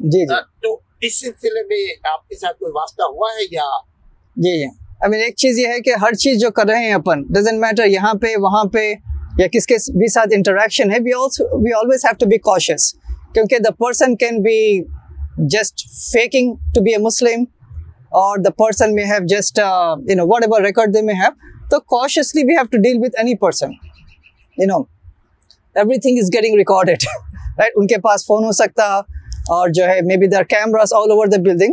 جی 0.03 0.09
جی 0.19 0.25
ہاں، 0.33 0.41
تو 0.63 0.75
اس 1.07 1.19
سلسلے 1.21 1.63
میں 1.73 1.83
آپ 2.13 2.27
کے 2.29 2.37
ساتھ 2.39 2.59
کوئی 2.63 2.73
واسطہ 2.75 3.11
ہوا 3.17 3.29
ہے 3.41 3.47
یا 3.51 3.69
جی 4.47 4.59
جی 4.61 4.69
I 4.69 5.07
mean, 5.13 5.23
ایک 5.25 5.35
چیز 5.45 5.59
یہ 5.59 5.67
ہے 5.69 5.81
کہ 5.87 5.93
ہر 6.03 6.15
چیز 6.23 6.41
جو 6.41 6.51
کر 6.57 6.67
رہے 6.69 6.85
ہیں 6.85 6.93
اپن 6.95 7.23
ڈزنٹ 7.35 7.61
میٹر 7.65 7.87
یہاں 7.91 8.13
پہ 8.23 8.35
وہاں 8.43 8.65
پہ 8.75 8.85
یا 9.39 9.47
کس 9.53 9.67
کے 9.67 9.77
بھی 9.99 10.07
ساتھ 10.13 10.29
انٹریکشن 10.37 10.91
ہے 10.93 10.99
we 11.05 11.73
always 11.79 12.05
have 12.05 12.15
to 12.21 12.27
be 12.31 12.39
cautious 12.51 12.91
کیونکہ 13.35 13.59
the 13.65 13.71
person 13.85 14.17
can 14.17 14.39
be 14.43 14.57
just 15.57 15.85
faking 16.13 16.55
to 16.75 16.81
be 16.85 16.93
a 16.95 16.99
Muslim 17.05 17.45
اور 18.19 18.39
the 18.39 18.51
person 18.59 18.93
record 20.65 20.97
have 20.97 22.65
تونی 22.73 23.35
person 23.45 23.71
you 24.59 24.67
know 24.69 24.79
every 25.75 25.99
thing 26.01 26.19
is 26.23 26.31
getting 26.35 26.59
recorded 26.59 27.05
right 27.59 27.73
ان 27.77 27.87
کے 27.93 27.99
پاس 28.05 28.27
فون 28.27 28.45
ہو 28.45 28.53
سکتا 28.61 28.85
اور 29.57 29.69
جو 29.79 29.89
ہے 29.89 29.99
may 30.09 30.17
be 30.21 30.27
there 30.37 30.43
cameras 30.55 30.93
all 31.01 31.11
over 31.13 31.27
the 31.33 31.41
building 31.45 31.73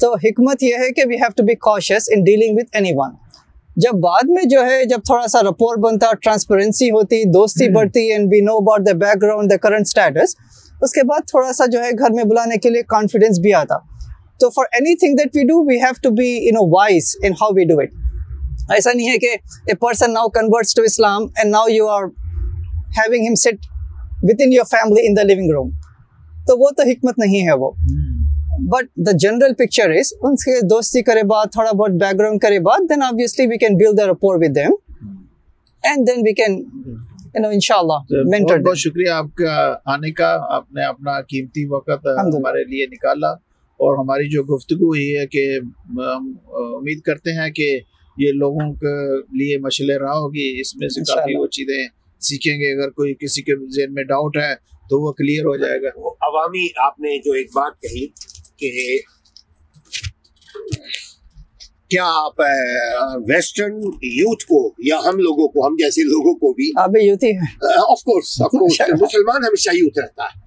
تو 0.00 0.12
حکمت 0.24 0.62
یہ 0.62 0.76
ہے 0.86 0.90
کہ 0.96 1.04
we 1.08 1.16
have 1.22 1.32
to 1.36 1.44
be 1.46 1.54
cautious 1.70 2.08
in 2.16 2.24
dealing 2.24 2.58
with 2.60 2.76
anyone 2.96 3.14
جب 3.86 3.98
بعد 4.08 4.28
میں 4.36 4.42
جو 4.50 4.64
ہے 4.70 4.84
جب 4.90 5.00
تھوڑا 5.10 5.26
سا 5.36 5.42
رپور 5.50 5.76
بنتا 5.88 6.06
ٹرانسپیرنسی 6.22 6.90
ہوتی 6.90 7.22
دوستی 7.40 7.68
بڑھتی 7.74 8.08
and 8.12 8.28
we 8.32 8.40
know 8.50 8.56
about 8.62 8.86
the 8.86 8.92
background 9.22 9.50
the 9.50 9.56
current 9.68 9.86
status 9.94 10.36
اس 10.84 10.92
کے 10.92 11.04
بعد 11.08 11.28
تھوڑا 11.30 11.52
سا 11.58 11.66
جو 11.72 11.82
ہے 11.84 11.90
گھر 11.98 12.14
میں 12.16 12.24
بلانے 12.32 12.56
کے 12.62 12.70
لیے 12.70 12.82
کانفیڈینس 12.94 13.38
بھی 13.42 13.52
آتا 13.62 13.76
تو 14.40 14.50
for 14.50 14.66
anything 14.98 15.14
that 15.18 15.36
we 15.36 15.42
do 15.46 15.62
we 15.68 15.76
have 15.82 15.94
to 16.02 16.10
be 16.18 16.26
you 16.32 16.50
know 16.54 16.66
wise 16.74 17.10
in 17.26 17.32
how 17.40 17.50
we 17.54 17.64
do 17.68 17.78
it 17.80 18.70
ایسا 18.74 18.90
نہیں 18.96 19.08
ہے 19.12 19.16
کہ 19.18 19.30
a 19.68 19.74
person 19.84 20.12
now 20.14 20.28
converts 20.36 20.74
to 20.74 20.82
Islam 20.90 21.22
and 21.42 21.50
now 21.52 21.66
you 21.72 21.88
are 21.96 22.04
having 22.98 23.26
him 23.28 23.34
set 23.44 23.66
with 24.30 24.42
in 24.44 24.52
your 24.52 24.64
family 24.70 25.06
in 25.06 25.16
the 25.16 25.22
living 25.32 25.50
room 25.56 25.70
تو 26.46 26.56
وہ 26.60 26.70
تو 26.76 26.88
حکمت 26.90 27.18
نہیں 27.24 27.48
ہے 27.48 27.56
وہ 27.62 27.70
but 28.74 28.86
the 29.06 29.12
general 29.24 29.52
picture 29.64 29.90
is 29.98 30.12
ان 30.20 30.36
سے 30.44 30.60
دوستی 30.70 31.02
کرے 31.08 31.22
بعد 31.32 31.52
تھوڑا 31.56 31.70
بہت 31.72 32.00
بیک 32.02 32.18
گراؤنڈ 32.20 32.40
کرے 32.42 32.58
بعد 32.68 32.88
then 32.90 33.02
obviously 33.08 33.46
we 33.50 33.58
can 33.64 33.76
build 33.82 33.98
the 33.98 34.06
rapport 34.12 34.38
with 34.44 34.54
them 34.56 34.72
and 35.90 36.06
then 36.08 36.26
we 36.26 36.32
can 36.42 36.62
بہت 37.42 38.78
شکریہ 38.78 39.10
آپ 39.12 39.26
کا 39.38 39.52
آنے 39.92 40.10
کا 40.20 40.30
آپ 40.56 40.72
نے 40.74 40.84
اپنا 40.84 41.20
قیمتی 41.28 41.64
وقت 41.74 42.06
ہمارے 42.36 42.62
لیے 42.70 42.86
نکالا 42.92 43.34
اور 43.86 43.96
ہماری 44.02 44.28
جو 44.28 44.42
گفتگو 44.44 44.90
ہی 44.92 45.04
ہے 45.16 45.26
کہ 45.34 45.42
امید 45.98 47.00
کرتے 47.08 47.32
ہیں 47.40 47.48
کہ 47.58 47.66
یہ 48.22 48.32
لوگوں 48.38 48.66
کے 48.84 48.92
لیے 49.38 49.58
مشلے 49.66 49.98
رہا 50.04 50.16
ہوگی 50.24 50.46
اس 50.60 50.74
میں 50.76 50.88
سے 50.94 51.00
کافی 51.10 51.36
وہ 51.40 51.46
چیزیں 51.56 51.78
سیکھیں 52.28 52.54
گے 52.60 52.72
اگر 52.74 52.90
کوئی 53.00 53.14
کسی 53.20 53.42
کے 53.48 53.56
ذہن 53.76 53.94
میں 53.98 54.04
ڈاؤٹ 54.12 54.36
ہے 54.36 54.54
تو 54.90 55.00
وہ 55.04 55.12
کلیئر 55.20 55.44
ہو 55.50 55.54
جائے 55.64 55.78
گا 55.82 55.88
عوامی 56.30 56.66
آپ 56.86 56.98
نے 57.06 57.18
جو 57.26 57.32
ایک 57.40 57.50
بات 57.54 57.80
کہی 57.82 58.06
کہ 58.62 58.72
کیا 61.92 62.06
آپ 62.24 62.40
آپ 62.42 63.20
ویسٹرن 63.28 63.80
کو 63.80 64.34
کو 64.34 64.68
کو 64.70 64.74
یا 64.88 64.96
ہم 65.04 65.06
ہم 65.06 65.18
لوگوں 65.26 65.46
لوگوں 65.54 65.76
جیسے 65.78 66.02
بھی 66.56 67.36
ہیں 67.38 67.48
آف 67.78 68.02
کورس 68.10 68.34
مسلمان 69.02 69.44
ہمیشہ 69.48 69.74
یوتھ 69.76 69.98
رہتا 69.98 70.24
ہے 70.24 70.46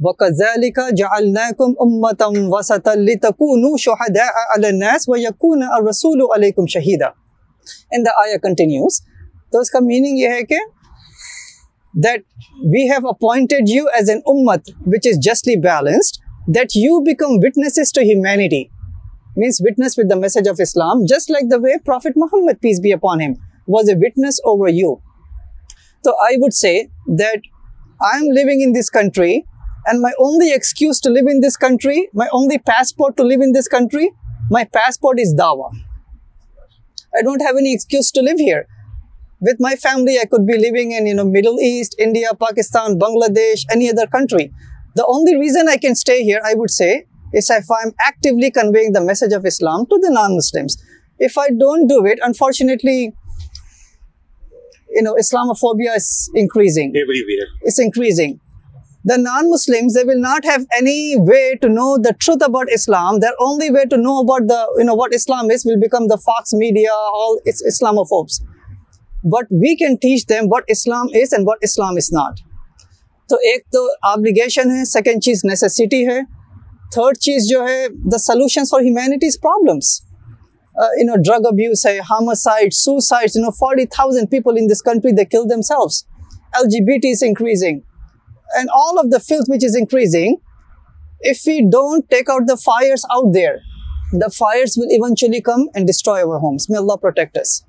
وَقَذَلِكَ 0.00 0.78
جَعَلْنَاكُمْ 1.00 1.70
أُمَّةً 1.84 2.22
وَسَطًا 2.54 2.94
لِتَكُونُوا 3.08 3.74
شُهَدَاءَ 3.86 4.32
عَلَى 4.56 4.68
النَّاسِ 4.74 5.08
وَيَكُونَ 5.08 5.60
الرَّسُولُ 5.78 6.20
عَلَيْكُمْ 6.32 6.64
شَهِيدًا 6.66 7.10
And 7.92 8.06
the 8.06 8.12
ayah 8.24 8.38
continues. 8.38 9.04
تو 9.52 9.60
اس 9.60 9.70
کا 9.70 9.78
meaning 9.84 10.16
یہ 10.20 10.28
ہے 10.36 10.42
کہ 10.48 10.58
that 12.04 12.24
we 12.74 12.82
have 12.92 13.06
appointed 13.14 13.68
you 13.76 13.88
as 13.98 14.08
an 14.14 14.22
ummat 14.34 14.70
which 14.92 15.06
is 15.10 15.18
justly 15.26 15.56
balanced 15.66 16.20
that 16.56 16.74
you 16.82 17.00
become 17.08 17.34
witnesses 17.42 17.92
to 17.98 18.04
humanity 18.10 18.62
means 19.36 19.58
witness 19.66 19.96
with 20.00 20.08
the 20.08 20.16
message 20.22 20.48
of 20.52 20.62
Islam 20.66 21.02
just 21.12 21.32
like 21.36 21.50
the 21.50 21.60
way 21.66 21.76
Prophet 21.90 22.14
Muhammad 22.22 22.62
peace 22.62 22.80
be 22.86 22.92
upon 22.96 23.20
him 23.20 23.36
was 23.66 23.88
a 23.92 23.96
witness 24.06 24.40
over 24.44 24.68
you. 24.68 24.98
So 26.04 26.14
I 26.30 26.38
would 26.38 26.54
say 26.54 26.88
that 27.22 27.44
I 28.00 28.16
am 28.16 28.26
living 28.40 28.62
in 28.62 28.72
this 28.72 28.88
country 28.90 29.44
And 29.86 30.00
my 30.00 30.12
only 30.18 30.52
excuse 30.52 31.00
to 31.00 31.10
live 31.10 31.26
in 31.28 31.40
this 31.40 31.56
country, 31.56 32.08
my 32.14 32.28
only 32.32 32.58
passport 32.58 33.16
to 33.16 33.24
live 33.24 33.40
in 33.40 33.52
this 33.52 33.68
country, 33.68 34.10
my 34.50 34.64
passport 34.64 35.18
is 35.18 35.34
Dawah. 35.38 35.70
I 37.18 37.22
don't 37.22 37.40
have 37.40 37.56
any 37.56 37.74
excuse 37.74 38.10
to 38.12 38.22
live 38.22 38.38
here. 38.38 38.66
With 39.40 39.56
my 39.58 39.74
family, 39.74 40.18
I 40.18 40.24
could 40.24 40.46
be 40.46 40.56
living 40.56 40.92
in, 40.92 41.04
Middle 41.32 41.58
East, 41.60 41.96
India, 41.98 42.28
Pakistan, 42.38 42.98
Bangladesh, 42.98 43.62
any 43.70 43.90
other 43.90 44.06
country. 44.06 44.52
The 44.94 45.04
only 45.06 45.36
reason 45.36 45.68
I 45.68 45.76
can 45.76 45.94
stay 45.94 46.22
here, 46.22 46.40
I 46.44 46.54
would 46.54 46.70
say, 46.70 47.06
is 47.32 47.50
if 47.50 47.64
I'm 47.70 47.92
actively 48.06 48.50
conveying 48.50 48.92
the 48.92 49.00
message 49.00 49.32
of 49.32 49.44
Islam 49.44 49.86
to 49.86 49.98
the 50.00 50.10
non-Muslims. 50.10 50.76
If 51.18 51.36
I 51.38 51.48
don't 51.50 51.88
do 51.88 52.04
it, 52.06 52.20
unfortunately, 52.22 53.12
Islamophobia 54.94 55.96
is 55.96 56.30
increasing. 56.34 56.94
Everywhere. 56.94 57.48
It's 57.62 57.80
increasing. 57.80 58.30
The 59.10 59.14
non Muslim 59.20 59.86
will 60.08 60.18
not 60.20 60.44
have 60.46 60.62
any 60.76 60.92
way 61.30 61.38
to 61.62 61.68
know 61.70 61.86
the 62.04 62.10
truth 62.24 62.42
about 62.46 62.68
Islam 62.74 63.16
they 63.22 63.28
only 63.46 63.68
way 63.76 63.82
Islam 65.16 65.50
Islam 67.66 67.98
but 69.36 69.52
we 69.62 69.72
can 69.82 69.94
teach 70.06 70.24
them 70.28 70.44
what 70.54 70.70
Islam 70.76 71.06
is 71.22 71.34
and 71.34 71.42
what 71.48 71.58
Islam 71.70 71.92
is 71.96 72.08
not 72.18 72.34
تو 73.28 73.34
ایک 73.50 73.60
تو 73.72 73.80
obligation 74.12 74.66
ہے 74.76 74.82
second 74.92 75.18
چیز 75.22 75.38
necessity 75.50 76.02
ہے 76.08 76.18
third 76.94 77.14
چیز 77.26 77.40
جو 77.50 77.58
ہے 77.68 77.78
solution 78.24 78.64
for 78.70 78.78
humanity's 78.80 79.34
problems 79.42 79.86
no 81.06 81.14
drugability 81.22 81.66
is 87.10 87.20
increasing 87.26 87.78
and 88.56 88.68
all 88.70 88.98
of 89.00 89.10
the 89.10 89.20
filth 89.20 89.46
which 89.48 89.64
is 89.64 89.76
increasing, 89.76 90.38
if 91.20 91.42
we 91.46 91.66
don't 91.70 92.08
take 92.10 92.28
out 92.28 92.46
the 92.46 92.56
fires 92.56 93.04
out 93.14 93.32
there, 93.32 93.60
the 94.12 94.30
fires 94.30 94.74
will 94.76 94.88
eventually 94.90 95.40
come 95.40 95.68
and 95.74 95.86
destroy 95.86 96.18
our 96.26 96.38
homes. 96.38 96.68
May 96.68 96.78
Allah 96.78 96.98
protect 96.98 97.36
us. 97.36 97.64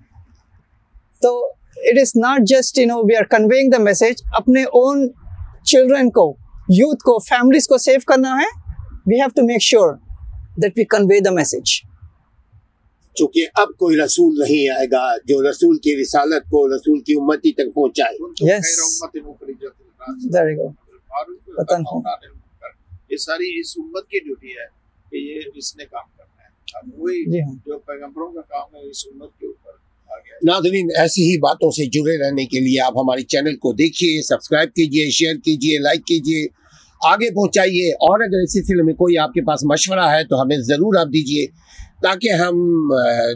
So 1.21 1.49
it 1.77 1.97
is 1.97 2.15
not 2.15 2.41
just, 2.45 2.77
you 2.77 2.85
know, 2.85 3.01
we 3.03 3.15
are 3.15 3.25
conveying 3.25 3.69
the 3.69 3.79
message. 3.79 4.17
Apne 4.33 4.65
own 4.73 5.13
children 5.65 6.11
ko, 6.11 6.37
youth 6.69 6.99
ko, 7.05 7.19
families 7.19 7.67
ko 7.67 7.77
save 7.77 8.05
karna 8.05 8.35
hai. 8.41 8.49
We 9.05 9.19
have 9.19 9.33
to 9.35 9.43
make 9.43 9.61
sure 9.61 9.99
that 10.57 10.73
we 10.77 10.85
convey 10.95 11.19
the 11.29 11.33
message. 11.41 11.83
چونکہ 13.19 13.45
اب 13.61 13.67
کوئی 13.79 13.97
رسول 13.99 14.39
نہیں 14.39 14.69
آئے 14.75 14.85
گا 14.91 15.01
جو 15.27 15.37
رسول 15.49 15.77
کی 15.79 15.95
رسالت 16.01 16.47
کو 16.51 16.61
رسول 16.67 16.99
کی 17.09 17.13
امتی 17.19 17.51
تک 17.57 17.73
پہنچائے 17.73 18.47
yes. 18.47 18.71
وطن 20.09 21.81
ہو 21.91 21.99
یہ 23.09 23.17
ساری 23.25 23.59
اس 23.59 23.73
امت 23.79 24.07
کی 24.09 24.19
ڈیوٹی 24.25 24.49
ہے 24.49 24.65
کہ 25.09 25.23
یہ 25.27 25.49
اس 25.57 25.75
نے 25.77 25.85
کام 25.85 26.07
کرنا 26.17 26.43
ہے 26.43 26.95
وہی 27.03 27.23
جی 27.31 27.39
ہاں۔ 27.41 27.53
جو 27.65 27.77
پیغمبروں 27.89 28.31
کا 28.33 28.41
کام 28.53 28.75
ہے 28.75 28.81
اس 28.89 29.05
امت 29.11 29.37
کے 29.39 29.45
اوپر 29.47 29.71
ناظرین 30.47 30.89
ایسی 30.99 31.21
ہی 31.31 31.37
باتوں 31.41 31.69
سے 31.75 31.85
جڑے 31.93 32.17
رہنے 32.23 32.45
کے 32.53 32.59
لیے 32.65 32.79
آپ 32.81 32.93
ہماری 32.97 33.23
چینل 33.33 33.55
کو 33.65 33.71
دیکھیے 33.73 34.21
سبسکرائب 34.21 34.69
کیجیے 34.79 35.09
شیئر 35.17 35.35
کیجیے 35.45 35.77
لائک 35.83 36.03
کیجیے 36.05 36.45
آگے 37.11 37.29
پہنچائیے 37.35 37.91
اور 38.07 38.19
اگر 38.25 38.43
اس 38.43 38.53
سلسلے 38.53 38.83
میں 38.85 38.93
کوئی 39.01 39.17
آپ 39.25 39.33
کے 39.33 39.41
پاس 39.47 39.63
مشورہ 39.71 40.09
ہے 40.11 40.23
تو 40.29 40.41
ہمیں 40.41 40.57
ضرور 40.69 40.99
آپ 40.99 41.07
دیجیے 41.13 41.45
تاکہ 42.03 42.41
ہم 42.41 42.61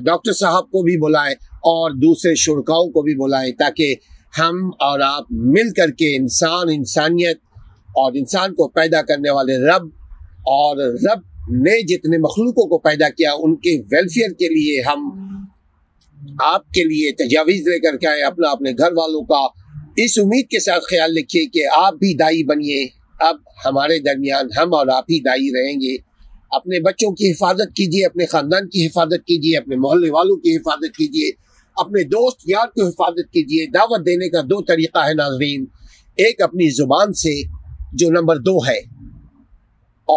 ڈاکٹر 0.05 0.34
صاحب 0.41 0.70
کو 0.72 0.82
بھی 0.84 0.97
بلائیں 1.05 1.34
اور 1.74 1.91
دوسرے 2.05 2.34
شرکاؤں 2.43 2.89
کو 2.91 3.01
بھی 3.07 3.15
بلائیں 3.24 3.51
تاکہ 3.59 3.95
ہم 4.40 4.58
اور 4.88 5.00
آپ 5.04 5.32
مل 5.56 5.72
کر 5.78 5.92
کے 6.00 6.16
انسان 6.16 6.70
انسانیت 6.74 7.38
اور 8.02 8.12
انسان 8.22 8.54
کو 8.56 8.68
پیدا 8.80 9.02
کرنے 9.12 9.30
والے 9.38 9.58
رب 9.68 9.88
اور 10.58 10.78
رب 11.06 11.22
نے 11.66 11.78
جتنے 11.94 12.18
مخلوقوں 12.26 12.68
کو 12.70 12.78
پیدا 12.90 13.10
کیا 13.18 13.32
ان 13.44 13.56
کے 13.66 13.76
ویلفیئر 13.92 14.34
کے 14.40 14.48
لیے 14.56 14.82
ہم 14.88 15.08
آپ 16.52 16.70
کے 16.78 16.84
لیے 16.84 17.12
تجاویز 17.24 17.68
لے 17.68 17.80
کر 17.88 17.98
کے 18.02 18.08
آئے 18.08 18.22
اپنا 18.30 18.50
اپنے 18.58 18.72
گھر 18.78 18.92
والوں 18.98 19.22
کا 19.32 19.42
اس 20.04 20.18
امید 20.24 20.48
کے 20.50 20.60
ساتھ 20.64 20.84
خیال 20.90 21.18
رکھیے 21.18 21.46
کہ 21.54 21.64
آپ 21.78 21.94
بھی 22.04 22.14
دائی 22.18 22.44
بنیے 22.54 22.86
اب 23.28 23.36
ہمارے 23.66 23.98
درمیان 24.08 24.48
ہم 24.58 24.74
اور 24.80 24.88
آپ 24.96 25.06
ہی 25.12 25.20
دائی 25.30 25.50
رہیں 25.56 25.80
گے 25.82 25.96
اپنے 26.58 26.80
بچوں 26.90 27.12
کی 27.22 27.32
حفاظت 27.32 27.74
کیجیے 27.78 28.06
اپنے 28.06 28.26
خاندان 28.34 28.68
کی 28.76 28.86
حفاظت 28.86 29.26
کیجیے 29.28 29.58
اپنے 29.58 29.76
محلے 29.86 30.12
والوں 30.18 30.38
کی 30.44 30.56
حفاظت 30.58 30.96
کیجیے 30.98 31.32
اپنے 31.84 32.03
دوست 32.11 32.47
یار 32.49 32.67
کی 32.75 32.82
حفاظت 32.88 33.32
کیجیے 33.34 33.65
دعوت 33.73 34.05
دینے 34.05 34.30
کا 34.36 34.41
دو 34.49 34.61
طریقہ 34.69 35.05
ہے 35.07 35.13
ناظرین 35.19 35.65
ایک 36.25 36.41
اپنی 36.41 36.69
زبان 36.75 37.13
سے 37.23 37.34
جو 38.01 38.09
نمبر 38.11 38.38
دو 38.47 38.57
ہے 38.67 38.80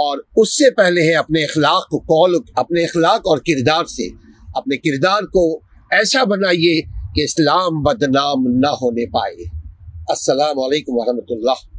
اور 0.00 0.18
اس 0.42 0.56
سے 0.56 0.70
پہلے 0.76 1.02
ہے 1.08 1.14
اپنے 1.24 1.44
اخلاق 1.44 1.88
کو 1.90 1.98
کال 2.12 2.38
اپنے 2.62 2.84
اخلاق 2.84 3.28
اور 3.32 3.38
کردار 3.48 3.84
سے 3.96 4.06
اپنے 4.61 4.76
کردار 4.86 5.26
کو 5.36 5.44
ایسا 5.98 6.22
بنائیے 6.34 6.80
کہ 7.14 7.24
اسلام 7.30 7.82
بدنام 7.88 8.46
نہ 8.64 8.72
ہونے 8.82 9.06
پائے 9.18 9.44
السلام 10.16 10.58
علیکم 10.68 10.98
ورحمۃ 11.00 11.34
اللہ 11.38 11.70